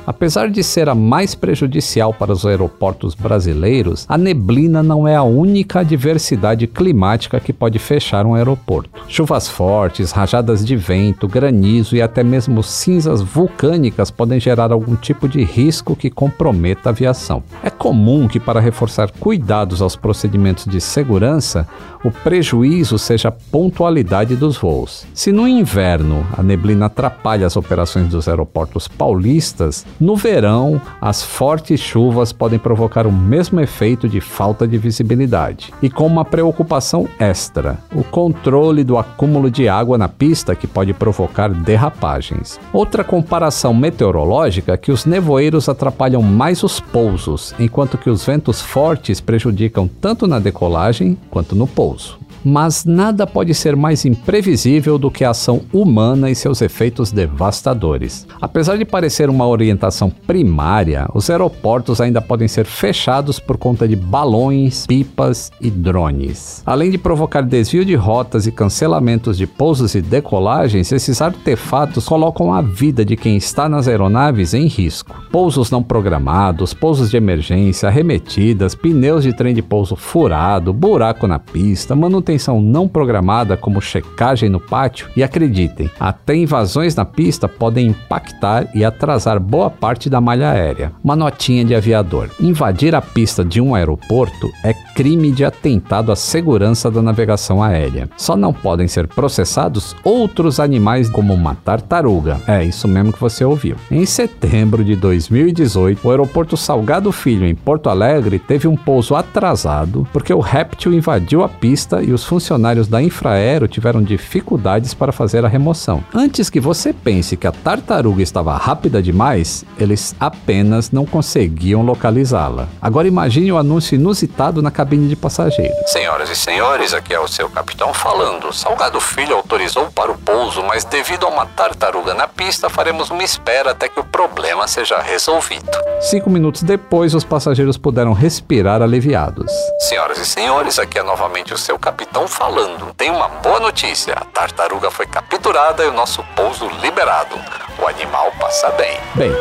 Apesar 0.07 0.49
de 0.49 0.63
ser 0.63 0.87
a 0.87 0.95
mais 0.95 1.35
prejudicial 1.35 2.13
para 2.13 2.31
os 2.31 2.45
aeroportos 2.45 3.13
brasileiros, 3.13 4.05
a 4.07 4.17
neblina 4.17 4.81
não 4.81 5.05
é 5.05 5.17
a 5.17 5.23
única 5.23 5.81
adversidade 5.81 6.65
climática 6.65 7.41
que 7.41 7.51
pode 7.51 7.77
fechar 7.77 8.25
um 8.25 8.33
aeroporto. 8.33 8.89
Chuvas 9.09 9.49
fortes, 9.49 10.11
rajadas 10.11 10.65
de 10.65 10.77
vento, 10.77 11.27
granizo 11.27 11.93
e 11.93 12.01
até 12.01 12.23
mesmo 12.23 12.63
cinzas 12.63 13.21
vulcânicas 13.21 14.09
podem 14.09 14.39
gerar 14.39 14.71
algum 14.71 14.95
tipo 14.95 15.27
de 15.27 15.43
risco 15.43 15.93
que 15.93 16.09
comprometa 16.09 16.87
a 16.87 16.91
aviação. 16.91 17.43
É 17.61 17.69
comum 17.69 18.29
que, 18.29 18.39
para 18.39 18.61
reforçar 18.61 19.11
cuidados 19.11 19.81
aos 19.81 19.97
procedimentos 19.97 20.63
de 20.63 20.79
segurança, 20.79 21.67
o 22.01 22.11
prejuízo 22.11 22.97
seja 22.97 23.27
a 23.27 23.31
pontualidade 23.31 24.37
dos 24.37 24.55
voos. 24.55 25.05
Se 25.13 25.33
no 25.33 25.45
inverno 25.45 26.25
a 26.37 26.41
neblina 26.41 26.85
atrapalha 26.85 27.45
as 27.45 27.57
operações 27.57 28.07
dos 28.07 28.29
aeroportos 28.29 28.87
paulistas, 28.87 29.85
no 29.99 30.15
verão 30.15 30.81
as 31.01 31.23
fortes 31.23 31.79
chuvas 31.79 32.31
podem 32.31 32.59
provocar 32.59 33.07
o 33.07 33.11
mesmo 33.11 33.59
efeito 33.59 34.07
de 34.07 34.21
falta 34.21 34.67
de 34.67 34.77
visibilidade. 34.77 35.73
E 35.81 35.89
com 35.89 36.05
uma 36.05 36.23
preocupação 36.23 37.07
extra: 37.19 37.77
o 37.95 38.03
controle 38.03 38.83
do 38.83 38.97
acúmulo 38.97 39.49
de 39.49 39.67
água 39.67 39.97
na 39.97 40.07
pista 40.07 40.55
que 40.55 40.67
pode 40.67 40.93
provocar 40.93 41.49
derrapagens. 41.49 42.59
Outra 42.71 43.03
comparação 43.03 43.73
meteorológica 43.73 44.73
é 44.73 44.77
que 44.77 44.91
os 44.91 45.05
nevoeiros 45.05 45.67
atrapalham 45.67 46.21
mais 46.21 46.63
os 46.63 46.79
pousos, 46.79 47.55
enquanto 47.59 47.97
que 47.97 48.09
os 48.09 48.25
ventos 48.25 48.61
fortes 48.61 49.19
prejudicam 49.19 49.87
tanto 49.87 50.27
na 50.27 50.39
decolagem 50.39 51.17
quanto 51.29 51.55
no 51.55 51.67
pouso 51.67 52.19
mas 52.47 52.85
nada 52.85 53.27
pode 53.27 53.53
ser 53.53 53.75
mais 53.75 54.05
imprevisível 54.05 54.97
do 54.97 55.11
que 55.11 55.25
a 55.25 55.31
ação 55.31 55.61
humana 55.73 56.29
e 56.29 56.35
seus 56.35 56.61
efeitos 56.61 57.11
devastadores. 57.11 58.25
Apesar 58.39 58.77
de 58.77 58.85
parecer 58.85 59.29
uma 59.29 59.45
orientação 59.45 59.86
primária, 60.09 61.07
os 61.13 61.29
aeroportos 61.29 62.01
ainda 62.01 62.21
podem 62.21 62.47
ser 62.47 62.65
fechados 62.65 63.39
por 63.39 63.57
conta 63.57 63.87
de 63.87 63.95
balões, 63.95 64.85
pipas 64.85 65.51
e 65.61 65.69
drones. 65.69 66.61
Além 66.65 66.91
de 66.91 66.97
provocar 66.97 67.41
desvio 67.41 67.85
de 67.85 67.95
rotas 67.95 68.45
e 68.47 68.51
cancelamentos 68.51 69.37
de 69.37 69.47
pousos 69.47 69.95
e 69.95 70.01
decolagens, 70.01 70.91
esses 70.91 71.21
artefatos 71.21 72.05
colocam 72.05 72.53
a 72.53 72.61
vida 72.61 73.05
de 73.05 73.15
quem 73.15 73.37
está 73.37 73.69
nas 73.69 73.87
aeronaves 73.87 74.53
em 74.53 74.67
risco. 74.67 75.15
Pousos 75.31 75.71
não 75.71 75.83
programados, 75.83 76.73
pousos 76.73 77.09
de 77.09 77.17
emergência, 77.17 77.87
arremetidas, 77.87 78.75
pneus 78.75 79.23
de 79.23 79.33
trem 79.33 79.53
de 79.53 79.61
pouso 79.61 79.95
furado, 79.95 80.73
buraco 80.73 81.27
na 81.27 81.39
pista, 81.39 81.95
manutenção 81.95 82.61
não 82.61 82.87
programada, 82.87 83.55
como 83.57 83.81
checagem 83.81 84.49
no 84.49 84.59
pátio, 84.59 85.09
e 85.15 85.23
acreditem, 85.23 85.89
até 85.99 86.35
invasões 86.35 86.95
na 86.95 87.05
pista 87.05 87.47
podem 87.47 87.87
impactar 87.87 88.69
e 88.75 88.83
atrasar 88.83 89.39
boa 89.39 89.69
parte 89.79 90.09
da 90.09 90.19
malha 90.19 90.51
aérea. 90.51 90.91
Uma 91.03 91.15
notinha 91.15 91.63
de 91.63 91.75
aviador: 91.75 92.29
invadir 92.39 92.95
a 92.95 93.01
pista 93.01 93.43
de 93.43 93.61
um 93.61 93.75
aeroporto 93.75 94.49
é 94.63 94.73
crime 94.95 95.31
de 95.31 95.45
atentado 95.45 96.11
à 96.11 96.15
segurança 96.15 96.89
da 96.89 97.01
navegação 97.01 97.61
aérea. 97.61 98.09
Só 98.17 98.35
não 98.35 98.51
podem 98.51 98.87
ser 98.87 99.07
processados 99.07 99.95
outros 100.03 100.59
animais, 100.59 101.09
como 101.09 101.33
uma 101.33 101.55
tartaruga. 101.55 102.39
É 102.47 102.63
isso 102.63 102.87
mesmo 102.87 103.13
que 103.13 103.19
você 103.19 103.45
ouviu. 103.45 103.75
Em 103.91 104.05
setembro 104.05 104.83
de 104.83 104.95
2018, 104.95 106.05
o 106.05 106.11
aeroporto 106.11 106.57
Salgado 106.57 107.11
Filho, 107.11 107.45
em 107.45 107.55
Porto 107.55 107.89
Alegre, 107.89 108.39
teve 108.39 108.67
um 108.67 108.75
pouso 108.75 109.15
atrasado 109.15 110.07
porque 110.11 110.33
o 110.33 110.39
réptil 110.39 110.93
invadiu 110.93 111.43
a 111.43 111.49
pista 111.49 112.01
e 112.01 112.11
os 112.11 112.23
funcionários 112.23 112.87
da 112.87 113.01
Infraero 113.01 113.67
tiveram 113.67 114.01
dificuldades 114.01 114.93
para 114.93 115.11
fazer 115.11 115.45
a 115.45 115.47
remoção. 115.47 116.03
Antes 116.13 116.49
que 116.49 116.59
você 116.59 116.91
pense 116.93 117.37
que 117.37 117.47
a 117.47 117.51
tartaruga 117.51 118.23
estava 118.23 118.55
rápida 118.57 119.01
demais, 119.01 119.65
eles 119.79 120.15
apenas 120.19 120.91
não 120.91 121.05
conseguiam 121.05 121.81
localizá-la. 121.81 122.67
Agora 122.81 123.07
imagine 123.07 123.51
o 123.51 123.57
anúncio 123.57 123.95
inusitado 123.95 124.61
na 124.61 124.71
cabine 124.71 125.07
de 125.07 125.15
passageiros. 125.15 125.77
Senhoras 125.87 126.29
e 126.29 126.35
senhores, 126.35 126.93
aqui 126.93 127.13
é 127.13 127.19
o 127.19 127.27
seu 127.27 127.49
capitão 127.49 127.93
falando. 127.93 128.53
Salgado 128.53 128.99
Filho 128.99 129.35
autorizou 129.35 129.91
para 129.91 130.11
o 130.11 130.17
pouso, 130.17 130.63
mas 130.63 130.83
devido 130.83 131.25
a 131.25 131.29
uma 131.29 131.45
tartaruga 131.45 132.13
na 132.13 132.27
pista, 132.27 132.69
faremos 132.69 133.09
uma 133.09 133.23
espera 133.23 133.71
até 133.71 133.87
que 133.87 133.99
o 133.99 134.03
problema 134.03 134.67
seja 134.67 134.99
resolvido. 134.99 135.69
Cinco 136.01 136.29
minutos 136.29 136.63
depois, 136.63 137.13
os 137.13 137.23
passageiros 137.23 137.77
puderam 137.77 138.13
respirar 138.13 138.81
aliviados. 138.81 139.51
Senhoras 139.79 140.17
e 140.17 140.25
senhores, 140.25 140.79
aqui 140.79 140.99
é 140.99 141.03
novamente 141.03 141.53
o 141.53 141.57
seu 141.57 141.77
capitão 141.77 142.27
falando. 142.27 142.93
Tem 142.95 143.09
uma 143.09 143.27
boa 143.27 143.59
notícia: 143.59 144.13
a 144.13 144.25
tartaruga 144.25 144.91
foi 144.91 145.05
capturada 145.05 145.83
e 145.83 145.87
o 145.87 145.93
nosso 145.93 146.23
pouso 146.35 146.67
liberado. 146.81 147.35
O 147.79 147.87
animal 147.87 148.31
passa 148.39 148.69
bem. 148.71 148.97
Bem, 149.15 149.31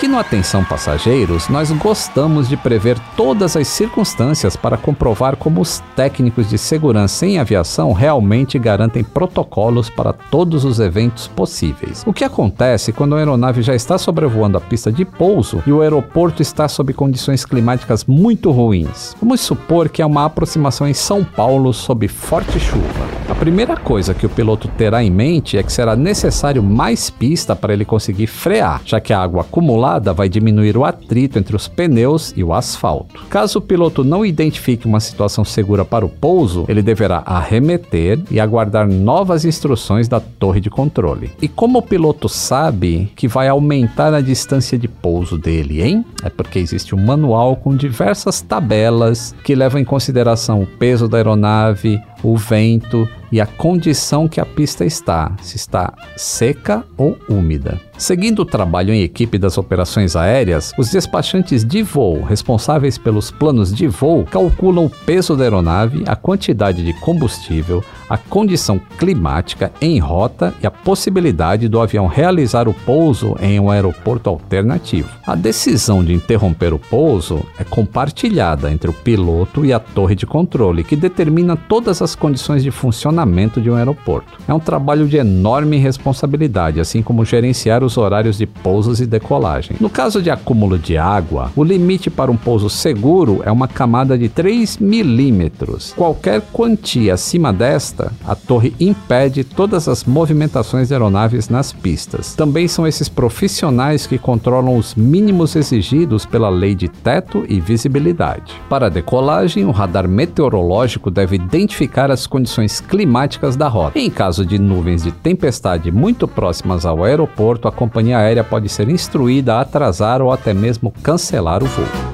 aqui 0.00 0.08
no 0.08 0.18
Atenção 0.18 0.64
Passageiros, 0.64 1.48
nós 1.48 1.70
gostamos 1.72 2.48
de 2.48 2.56
prever 2.56 2.98
todas 3.16 3.56
as 3.56 3.68
circunstâncias 3.68 4.56
para 4.56 4.78
comprovar 4.78 5.36
como 5.36 5.60
os 5.60 5.82
técnicos 5.94 6.48
de 6.48 6.56
segurança 6.56 7.26
em 7.26 7.38
aviação 7.38 7.92
realmente 7.92 8.58
garantem 8.58 9.04
protocolos 9.04 9.90
para 9.90 10.12
todos 10.12 10.64
os 10.64 10.80
eventos 10.80 11.28
possíveis. 11.28 12.02
O 12.06 12.12
que 12.12 12.24
acontece 12.24 12.92
quando 12.92 13.14
a 13.14 13.18
aeronave 13.18 13.62
já 13.62 13.74
está 13.74 13.98
sobrevoando 13.98 14.56
a 14.56 14.60
pista 14.60 14.90
de 14.90 15.04
pouso 15.04 15.62
e 15.66 15.72
o 15.72 15.82
aeroporto 15.82 16.40
está 16.40 16.68
sob 16.68 16.92
condições 16.92 17.44
climáticas 17.44 18.04
muito 18.04 18.50
ruins? 18.50 19.14
Vamos 19.20 19.40
supor 19.40 19.88
que 19.88 20.00
é 20.00 20.06
uma 20.06 20.24
aproximação 20.24 20.86
em 20.88 20.94
São 20.94 21.24
Paulo 21.24 21.72
sob 21.72 22.06
forte 22.08 22.58
chuva. 22.58 23.20
A 23.30 23.34
primeira 23.34 23.76
coisa 23.76 24.12
que 24.12 24.26
o 24.26 24.28
piloto 24.28 24.66
terá 24.66 25.04
em 25.04 25.10
mente 25.10 25.56
é 25.56 25.62
que 25.62 25.72
será 25.72 25.94
necessário 25.94 26.62
mais 26.62 27.10
pista 27.10 27.54
para 27.54 27.72
ele 27.72 27.84
conseguir 27.84 28.26
frear, 28.26 28.82
já 28.84 29.00
que 29.00 29.12
a 29.12 29.20
água 29.20 29.44
acumulada 29.50 30.12
vai 30.12 30.28
diminuir 30.28 30.76
o 30.76 30.84
atrito 30.84 31.36
entre 31.36 31.56
os 31.56 31.66
pneus 31.66 32.32
e 32.36 32.44
o 32.44 32.54
asfalto. 32.54 33.26
Caso 33.28 33.58
o 33.58 33.62
piloto 33.62 34.04
não 34.04 34.24
identifique 34.24 34.86
uma 34.86 35.00
situação 35.00 35.44
segura 35.44 35.84
para 35.84 36.06
o 36.06 36.08
pouso, 36.08 36.64
ele 36.68 36.80
deverá 36.80 37.22
arremeter 37.26 38.20
e 38.30 38.38
aguardar 38.38 38.86
novas 38.86 39.44
instruções 39.44 40.06
da 40.06 40.20
torre 40.20 40.60
de 40.60 40.70
controle. 40.70 41.32
E 41.42 41.48
como 41.48 41.80
o 41.80 41.82
piloto 41.82 42.28
sabe 42.28 43.10
que 43.16 43.26
vai 43.26 43.48
aumentar 43.48 44.14
a 44.14 44.20
distância 44.20 44.78
de 44.78 44.86
pouso 44.86 45.36
dele, 45.36 45.82
hein? 45.82 46.04
É 46.22 46.30
porque 46.30 46.60
existe 46.60 46.94
um 46.94 47.04
manual 47.04 47.56
com 47.56 47.74
diversas 47.74 48.40
tabelas 48.40 49.34
que 49.42 49.54
levam 49.54 49.80
em 49.80 49.84
consideração 49.84 50.62
o 50.62 50.66
peso 50.66 51.08
da 51.08 51.16
aeronave, 51.16 52.00
o 52.22 52.36
vento 52.36 53.08
e 53.32 53.40
a 53.40 53.46
condição 53.46 54.28
que 54.28 54.40
a 54.40 54.46
pista 54.46 54.84
está, 54.84 55.32
se 55.40 55.56
está 55.56 55.92
seca 56.16 56.84
ou 56.96 57.16
úmida. 57.28 57.80
Seguindo 57.96 58.40
o 58.40 58.46
trabalho 58.46 58.94
em 58.94 59.02
equipe 59.02 59.36
das 59.36 59.58
operações 59.58 60.16
aéreas, 60.16 60.72
os 60.78 60.90
despachantes 60.90 61.62
de 61.64 61.82
voo 61.82 62.22
responsáveis 62.22 62.96
pelos 62.96 63.30
planos 63.30 63.74
de 63.74 63.86
voo 63.86 64.24
calculam 64.24 64.86
o 64.86 64.90
peso 64.90 65.36
da 65.36 65.44
aeronave, 65.44 66.02
a 66.06 66.16
quantidade 66.16 66.82
de 66.82 66.94
combustível, 66.94 67.84
a 68.08 68.16
condição 68.16 68.80
climática 68.98 69.70
em 69.82 69.98
rota 69.98 70.54
e 70.62 70.66
a 70.66 70.70
possibilidade 70.70 71.68
do 71.68 71.78
avião 71.78 72.06
realizar 72.06 72.68
o 72.68 72.74
pouso 72.74 73.36
em 73.38 73.60
um 73.60 73.70
aeroporto 73.70 74.30
alternativo. 74.30 75.10
A 75.26 75.34
decisão 75.34 76.02
de 76.02 76.14
interromper 76.14 76.72
o 76.72 76.78
pouso 76.78 77.44
é 77.58 77.64
compartilhada 77.64 78.72
entre 78.72 78.88
o 78.88 78.94
piloto 78.94 79.64
e 79.64 79.74
a 79.74 79.78
torre 79.78 80.14
de 80.14 80.26
controle, 80.26 80.82
que 80.82 80.96
determina 80.96 81.54
todas 81.54 82.00
as 82.00 82.09
condições 82.14 82.62
de 82.62 82.70
funcionamento 82.70 83.60
de 83.60 83.70
um 83.70 83.74
aeroporto. 83.74 84.38
É 84.48 84.54
um 84.54 84.60
trabalho 84.60 85.06
de 85.06 85.18
enorme 85.18 85.76
responsabilidade, 85.76 86.80
assim 86.80 87.02
como 87.02 87.24
gerenciar 87.24 87.84
os 87.84 87.90
os 87.90 87.98
horários 87.98 88.38
de 88.38 88.46
pousos 88.46 89.00
e 89.00 89.06
decolagem. 89.06 89.76
No 89.80 89.90
caso 89.90 90.22
de 90.22 90.30
acúmulo 90.30 90.78
de 90.78 90.96
água, 90.96 91.50
o 91.56 91.64
limite 91.64 92.08
para 92.08 92.30
um 92.30 92.36
pouso 92.36 92.70
seguro 92.70 93.42
é 93.44 93.50
uma 93.50 93.66
camada 93.66 94.16
de 94.16 94.28
3 94.28 94.78
milímetros. 94.78 95.92
Qualquer 95.96 96.40
quantia 96.52 97.14
acima 97.14 97.52
desta, 97.52 98.12
a 98.24 98.36
torre 98.36 98.72
impede 98.78 99.42
todas 99.42 99.88
as 99.88 100.04
movimentações 100.04 100.88
de 100.88 100.94
aeronaves 100.94 101.48
nas 101.48 101.72
pistas. 101.72 102.34
Também 102.34 102.68
são 102.68 102.86
esses 102.86 103.08
profissionais 103.08 104.06
que 104.06 104.18
controlam 104.18 104.76
os 104.76 104.94
mínimos 104.94 105.56
exigidos 105.56 106.24
pela 106.24 106.48
lei 106.48 106.74
de 106.74 106.88
teto 106.88 107.44
e 107.48 107.58
visibilidade. 107.58 108.54
Para 108.68 108.86
a 108.86 108.90
decolagem, 108.90 109.64
o 109.64 109.72
radar 109.72 110.06
meteorológico 110.06 111.10
deve 111.10 111.34
identificar 111.34 111.99
as 112.08 112.24
condições 112.24 112.80
climáticas 112.80 113.56
da 113.56 113.66
rota. 113.66 113.98
Em 113.98 114.08
caso 114.08 114.46
de 114.46 114.60
nuvens 114.60 115.02
de 115.02 115.10
tempestade 115.10 115.90
muito 115.90 116.28
próximas 116.28 116.86
ao 116.86 117.02
aeroporto, 117.02 117.66
a 117.66 117.72
companhia 117.72 118.18
aérea 118.18 118.44
pode 118.44 118.68
ser 118.68 118.88
instruída 118.88 119.56
a 119.56 119.62
atrasar 119.62 120.22
ou 120.22 120.30
até 120.30 120.54
mesmo 120.54 120.92
cancelar 121.02 121.64
o 121.64 121.66
voo. 121.66 122.09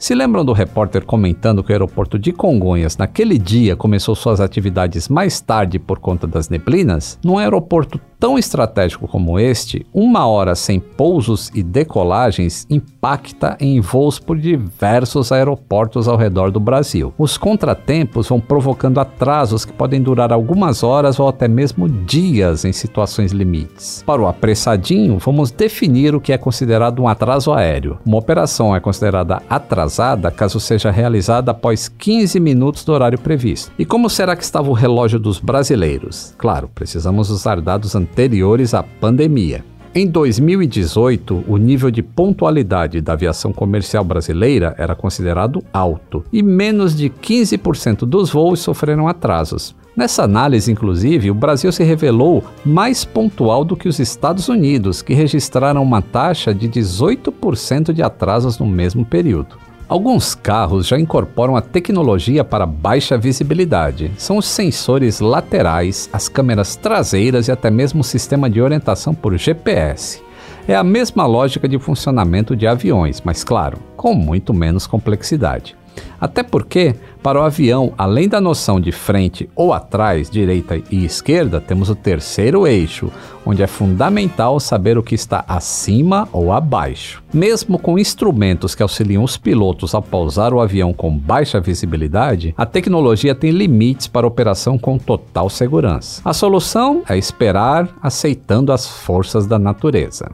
Se 0.00 0.14
lembram 0.14 0.42
do 0.42 0.54
repórter 0.54 1.04
comentando 1.04 1.62
que 1.62 1.70
o 1.70 1.74
aeroporto 1.74 2.18
de 2.18 2.32
Congonhas, 2.32 2.96
naquele 2.96 3.38
dia, 3.38 3.76
começou 3.76 4.14
suas 4.14 4.40
atividades 4.40 5.10
mais 5.10 5.42
tarde 5.42 5.78
por 5.78 5.98
conta 5.98 6.26
das 6.26 6.48
neblinas? 6.48 7.18
Num 7.22 7.36
aeroporto 7.36 8.00
tão 8.18 8.38
estratégico 8.38 9.06
como 9.06 9.38
este, 9.38 9.86
uma 9.92 10.26
hora 10.26 10.54
sem 10.54 10.80
pousos 10.80 11.50
e 11.54 11.62
decolagens 11.62 12.66
impacta 12.70 13.56
em 13.60 13.80
voos 13.80 14.18
por 14.18 14.38
diversos 14.38 15.32
aeroportos 15.32 16.08
ao 16.08 16.16
redor 16.16 16.50
do 16.50 16.60
Brasil. 16.60 17.14
Os 17.18 17.36
contratempos 17.36 18.28
vão 18.28 18.40
provocando 18.40 19.00
atrasos 19.00 19.66
que 19.66 19.72
podem 19.72 20.02
durar 20.02 20.32
algumas 20.32 20.82
horas 20.82 21.18
ou 21.20 21.28
até 21.28 21.48
mesmo 21.48 21.88
dias 21.88 22.64
em 22.64 22.72
situações 22.72 23.32
limites. 23.32 24.02
Para 24.06 24.20
o 24.20 24.26
apressadinho, 24.26 25.18
vamos 25.18 25.50
definir 25.50 26.14
o 26.14 26.20
que 26.20 26.32
é 26.32 26.38
considerado 26.38 27.02
um 27.02 27.08
atraso 27.08 27.52
aéreo. 27.52 27.98
Uma 28.04 28.18
operação 28.18 28.74
é 28.74 28.80
considerada 28.80 29.42
atrasada 29.48 29.89
caso 30.30 30.60
seja 30.60 30.90
realizada 30.90 31.50
após 31.50 31.88
15 31.88 32.38
minutos 32.38 32.84
do 32.84 32.92
horário 32.92 33.18
previsto. 33.18 33.72
E 33.78 33.84
como 33.84 34.08
será 34.08 34.36
que 34.36 34.44
estava 34.44 34.70
o 34.70 34.74
relógio 34.74 35.18
dos 35.18 35.38
brasileiros? 35.38 36.34
Claro, 36.38 36.70
precisamos 36.74 37.30
usar 37.30 37.60
dados 37.60 37.94
anteriores 37.94 38.74
à 38.74 38.82
pandemia. 38.82 39.64
Em 39.92 40.06
2018, 40.06 41.44
o 41.48 41.56
nível 41.56 41.90
de 41.90 42.00
pontualidade 42.00 43.00
da 43.00 43.14
aviação 43.14 43.52
comercial 43.52 44.04
brasileira 44.04 44.72
era 44.78 44.94
considerado 44.94 45.64
alto 45.72 46.22
e 46.32 46.44
menos 46.44 46.96
de 46.96 47.10
15% 47.10 48.06
dos 48.06 48.30
voos 48.30 48.60
sofreram 48.60 49.08
atrasos. 49.08 49.74
Nessa 49.96 50.22
análise, 50.22 50.70
inclusive, 50.70 51.30
o 51.30 51.34
Brasil 51.34 51.72
se 51.72 51.82
revelou 51.82 52.44
mais 52.64 53.04
pontual 53.04 53.64
do 53.64 53.76
que 53.76 53.88
os 53.88 53.98
Estados 53.98 54.48
Unidos, 54.48 55.02
que 55.02 55.12
registraram 55.12 55.82
uma 55.82 56.00
taxa 56.00 56.54
de 56.54 56.68
18% 56.68 57.92
de 57.92 58.00
atrasos 58.00 58.60
no 58.60 58.66
mesmo 58.66 59.04
período. 59.04 59.58
Alguns 59.90 60.36
carros 60.36 60.86
já 60.86 60.96
incorporam 61.00 61.56
a 61.56 61.60
tecnologia 61.60 62.44
para 62.44 62.64
baixa 62.64 63.18
visibilidade. 63.18 64.12
São 64.16 64.36
os 64.36 64.46
sensores 64.46 65.18
laterais, 65.18 66.08
as 66.12 66.28
câmeras 66.28 66.76
traseiras 66.76 67.48
e 67.48 67.50
até 67.50 67.72
mesmo 67.72 68.02
o 68.02 68.04
sistema 68.04 68.48
de 68.48 68.62
orientação 68.62 69.12
por 69.12 69.36
GPS. 69.36 70.22
É 70.68 70.76
a 70.76 70.84
mesma 70.84 71.26
lógica 71.26 71.66
de 71.66 71.76
funcionamento 71.76 72.54
de 72.54 72.68
aviões, 72.68 73.20
mas 73.24 73.42
claro, 73.42 73.78
com 73.96 74.14
muito 74.14 74.54
menos 74.54 74.86
complexidade. 74.86 75.76
Até 76.20 76.42
porque, 76.42 76.94
para 77.22 77.40
o 77.40 77.42
avião, 77.42 77.92
além 77.96 78.28
da 78.28 78.40
noção 78.40 78.80
de 78.80 78.92
frente 78.92 79.48
ou 79.54 79.72
atrás, 79.72 80.28
direita 80.28 80.80
e 80.90 81.04
esquerda, 81.04 81.60
temos 81.60 81.88
o 81.88 81.94
terceiro 81.94 82.66
eixo, 82.66 83.10
onde 83.44 83.62
é 83.62 83.66
fundamental 83.66 84.60
saber 84.60 84.98
o 84.98 85.02
que 85.02 85.14
está 85.14 85.44
acima 85.48 86.28
ou 86.32 86.52
abaixo. 86.52 87.22
Mesmo 87.32 87.78
com 87.78 87.98
instrumentos 87.98 88.74
que 88.74 88.82
auxiliam 88.82 89.22
os 89.22 89.36
pilotos 89.36 89.94
a 89.94 90.02
pousar 90.02 90.52
o 90.52 90.60
avião 90.60 90.92
com 90.92 91.16
baixa 91.16 91.60
visibilidade, 91.60 92.54
a 92.56 92.66
tecnologia 92.66 93.34
tem 93.34 93.50
limites 93.50 94.06
para 94.06 94.26
operação 94.26 94.78
com 94.78 94.98
total 94.98 95.48
segurança. 95.48 96.20
A 96.24 96.32
solução 96.32 97.02
é 97.08 97.16
esperar, 97.16 97.88
aceitando 98.02 98.72
as 98.72 98.86
forças 98.86 99.46
da 99.46 99.58
natureza. 99.58 100.30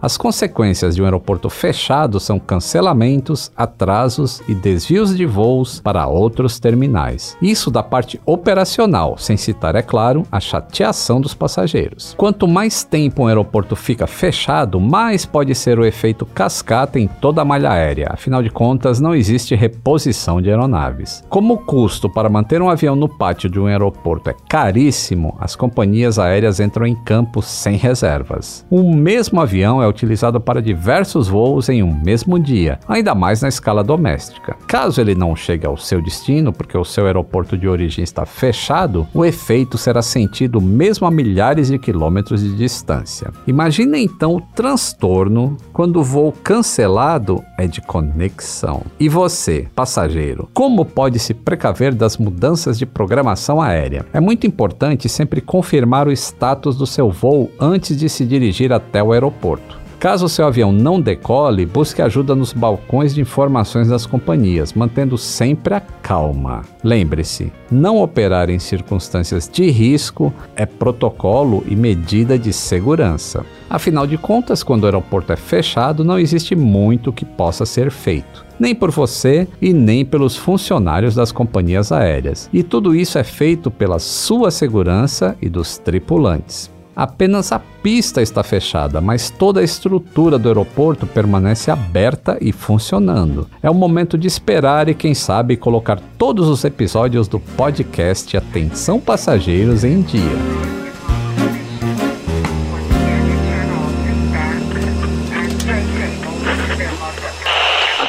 As 0.00 0.16
consequências 0.16 0.94
de 0.94 1.02
um 1.02 1.04
aeroporto 1.04 1.50
fechado 1.50 2.18
são 2.18 2.38
cancelamentos, 2.38 3.52
atrasos 3.56 4.40
e 4.48 4.54
desvios 4.54 5.16
de 5.16 5.26
voos 5.28 5.80
para 5.80 6.06
outros 6.06 6.58
terminais. 6.58 7.36
Isso 7.40 7.70
da 7.70 7.82
parte 7.82 8.20
operacional, 8.26 9.16
sem 9.18 9.36
citar, 9.36 9.76
é 9.76 9.82
claro, 9.82 10.24
a 10.32 10.40
chateação 10.40 11.20
dos 11.20 11.34
passageiros. 11.34 12.14
Quanto 12.16 12.48
mais 12.48 12.82
tempo 12.82 13.22
um 13.22 13.26
aeroporto 13.26 13.76
fica 13.76 14.06
fechado, 14.06 14.80
mais 14.80 15.24
pode 15.24 15.54
ser 15.54 15.78
o 15.78 15.84
efeito 15.84 16.26
cascata 16.26 16.98
em 16.98 17.06
toda 17.06 17.42
a 17.42 17.44
malha 17.44 17.70
aérea. 17.70 18.08
Afinal 18.10 18.42
de 18.42 18.50
contas, 18.50 19.00
não 19.00 19.14
existe 19.14 19.54
reposição 19.54 20.40
de 20.40 20.50
aeronaves. 20.50 21.22
Como 21.28 21.54
o 21.54 21.58
custo 21.58 22.08
para 22.08 22.28
manter 22.28 22.62
um 22.62 22.70
avião 22.70 22.96
no 22.96 23.08
pátio 23.08 23.50
de 23.50 23.60
um 23.60 23.66
aeroporto 23.66 24.30
é 24.30 24.34
caríssimo, 24.48 25.36
as 25.40 25.54
companhias 25.54 26.18
aéreas 26.18 26.60
entram 26.60 26.86
em 26.86 26.94
campo 26.94 27.42
sem 27.42 27.76
reservas. 27.76 28.64
O 28.70 28.94
mesmo 28.94 29.40
avião 29.40 29.82
é 29.82 29.88
utilizado 29.88 30.40
para 30.40 30.62
diversos 30.62 31.28
voos 31.28 31.68
em 31.68 31.82
um 31.82 31.94
mesmo 32.04 32.38
dia, 32.38 32.78
ainda 32.88 33.14
mais 33.14 33.42
na 33.42 33.48
escala 33.48 33.84
doméstica. 33.84 34.56
Caso 34.66 35.00
ele 35.00 35.14
não 35.18 35.34
chegue 35.34 35.66
ao 35.66 35.76
seu 35.76 36.00
destino, 36.00 36.52
porque 36.52 36.78
o 36.78 36.84
seu 36.84 37.04
aeroporto 37.06 37.58
de 37.58 37.68
origem 37.68 38.02
está 38.02 38.24
fechado, 38.24 39.06
o 39.12 39.24
efeito 39.24 39.76
será 39.76 40.00
sentido 40.00 40.60
mesmo 40.60 41.06
a 41.06 41.10
milhares 41.10 41.68
de 41.68 41.78
quilômetros 41.78 42.40
de 42.40 42.56
distância. 42.56 43.32
Imagine 43.46 44.02
então 44.02 44.36
o 44.36 44.40
transtorno 44.40 45.56
quando 45.72 46.00
o 46.00 46.04
voo 46.04 46.32
cancelado 46.32 47.42
é 47.58 47.66
de 47.66 47.80
conexão. 47.80 48.82
E 48.98 49.08
você, 49.08 49.66
passageiro, 49.74 50.48
como 50.54 50.84
pode 50.84 51.18
se 51.18 51.34
precaver 51.34 51.92
das 51.94 52.16
mudanças 52.16 52.78
de 52.78 52.86
programação 52.86 53.60
aérea? 53.60 54.06
É 54.12 54.20
muito 54.20 54.46
importante 54.46 55.08
sempre 55.08 55.40
confirmar 55.40 56.06
o 56.06 56.12
status 56.12 56.76
do 56.76 56.86
seu 56.86 57.10
voo 57.10 57.50
antes 57.58 57.96
de 57.96 58.08
se 58.08 58.24
dirigir 58.24 58.72
até 58.72 59.02
o 59.02 59.12
aeroporto. 59.12 59.87
Caso 59.98 60.28
seu 60.28 60.46
avião 60.46 60.70
não 60.70 61.00
decole, 61.00 61.66
busque 61.66 62.00
ajuda 62.00 62.32
nos 62.32 62.52
balcões 62.52 63.12
de 63.12 63.20
informações 63.20 63.88
das 63.88 64.06
companhias, 64.06 64.72
mantendo 64.72 65.18
sempre 65.18 65.74
a 65.74 65.80
calma. 65.80 66.62
Lembre-se, 66.84 67.52
não 67.68 68.00
operar 68.00 68.48
em 68.48 68.60
circunstâncias 68.60 69.50
de 69.52 69.68
risco 69.70 70.32
é 70.54 70.64
protocolo 70.64 71.64
e 71.66 71.74
medida 71.74 72.38
de 72.38 72.52
segurança. 72.52 73.44
Afinal 73.68 74.06
de 74.06 74.16
contas, 74.16 74.62
quando 74.62 74.84
o 74.84 74.86
aeroporto 74.86 75.32
é 75.32 75.36
fechado, 75.36 76.04
não 76.04 76.16
existe 76.16 76.54
muito 76.54 77.12
que 77.12 77.24
possa 77.24 77.66
ser 77.66 77.90
feito 77.90 78.46
nem 78.60 78.74
por 78.74 78.90
você 78.90 79.46
e 79.62 79.72
nem 79.72 80.04
pelos 80.04 80.36
funcionários 80.36 81.14
das 81.14 81.30
companhias 81.30 81.92
aéreas. 81.92 82.50
E 82.52 82.64
tudo 82.64 82.92
isso 82.92 83.16
é 83.16 83.22
feito 83.22 83.70
pela 83.70 84.00
sua 84.00 84.50
segurança 84.50 85.36
e 85.40 85.48
dos 85.48 85.78
tripulantes. 85.78 86.68
Apenas 86.98 87.52
a 87.52 87.60
pista 87.60 88.20
está 88.20 88.42
fechada, 88.42 89.00
mas 89.00 89.30
toda 89.30 89.60
a 89.60 89.62
estrutura 89.62 90.36
do 90.36 90.48
aeroporto 90.48 91.06
permanece 91.06 91.70
aberta 91.70 92.36
e 92.40 92.50
funcionando. 92.50 93.48
É 93.62 93.70
o 93.70 93.74
momento 93.74 94.18
de 94.18 94.26
esperar 94.26 94.88
e, 94.88 94.94
quem 94.96 95.14
sabe, 95.14 95.56
colocar 95.56 96.00
todos 96.18 96.48
os 96.48 96.64
episódios 96.64 97.28
do 97.28 97.38
podcast 97.38 98.36
Atenção 98.36 98.98
Passageiros 98.98 99.84
em 99.84 100.02
dia. 100.02 100.87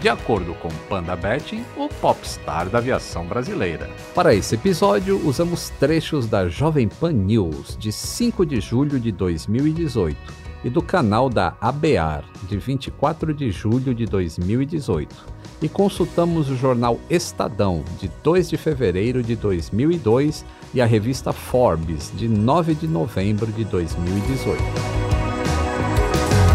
de 0.00 0.08
acordo 0.08 0.54
com 0.54 0.68
Panda 0.88 1.14
Betting, 1.14 1.62
o 1.76 1.88
popstar 1.88 2.68
da 2.70 2.78
aviação 2.78 3.26
brasileira. 3.26 3.90
Para 4.14 4.34
esse 4.34 4.54
episódio, 4.54 5.20
usamos 5.26 5.68
trechos 5.78 6.26
da 6.26 6.48
Jovem 6.48 6.88
Pan 6.88 7.12
News, 7.12 7.76
de 7.78 7.92
5 7.92 8.46
de 8.46 8.60
julho 8.60 8.98
de 8.98 9.12
2018, 9.12 10.16
e 10.64 10.70
do 10.70 10.82
canal 10.82 11.28
da 11.28 11.54
ABAR, 11.60 12.24
de 12.48 12.56
24 12.56 13.34
de 13.34 13.50
julho 13.50 13.94
de 13.94 14.06
2018. 14.06 15.14
E 15.62 15.68
consultamos 15.68 16.48
o 16.48 16.56
jornal 16.56 16.98
Estadão, 17.10 17.84
de 17.98 18.10
2 18.22 18.48
de 18.48 18.56
fevereiro 18.56 19.22
de 19.22 19.36
2002, 19.36 20.44
e 20.72 20.80
a 20.80 20.86
revista 20.86 21.32
Forbes, 21.32 22.10
de 22.14 22.26
9 22.26 22.74
de 22.74 22.88
novembro 22.88 23.52
de 23.52 23.64
2018. 23.64 24.62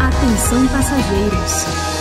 Atenção 0.00 0.66
passageiros. 0.68 1.95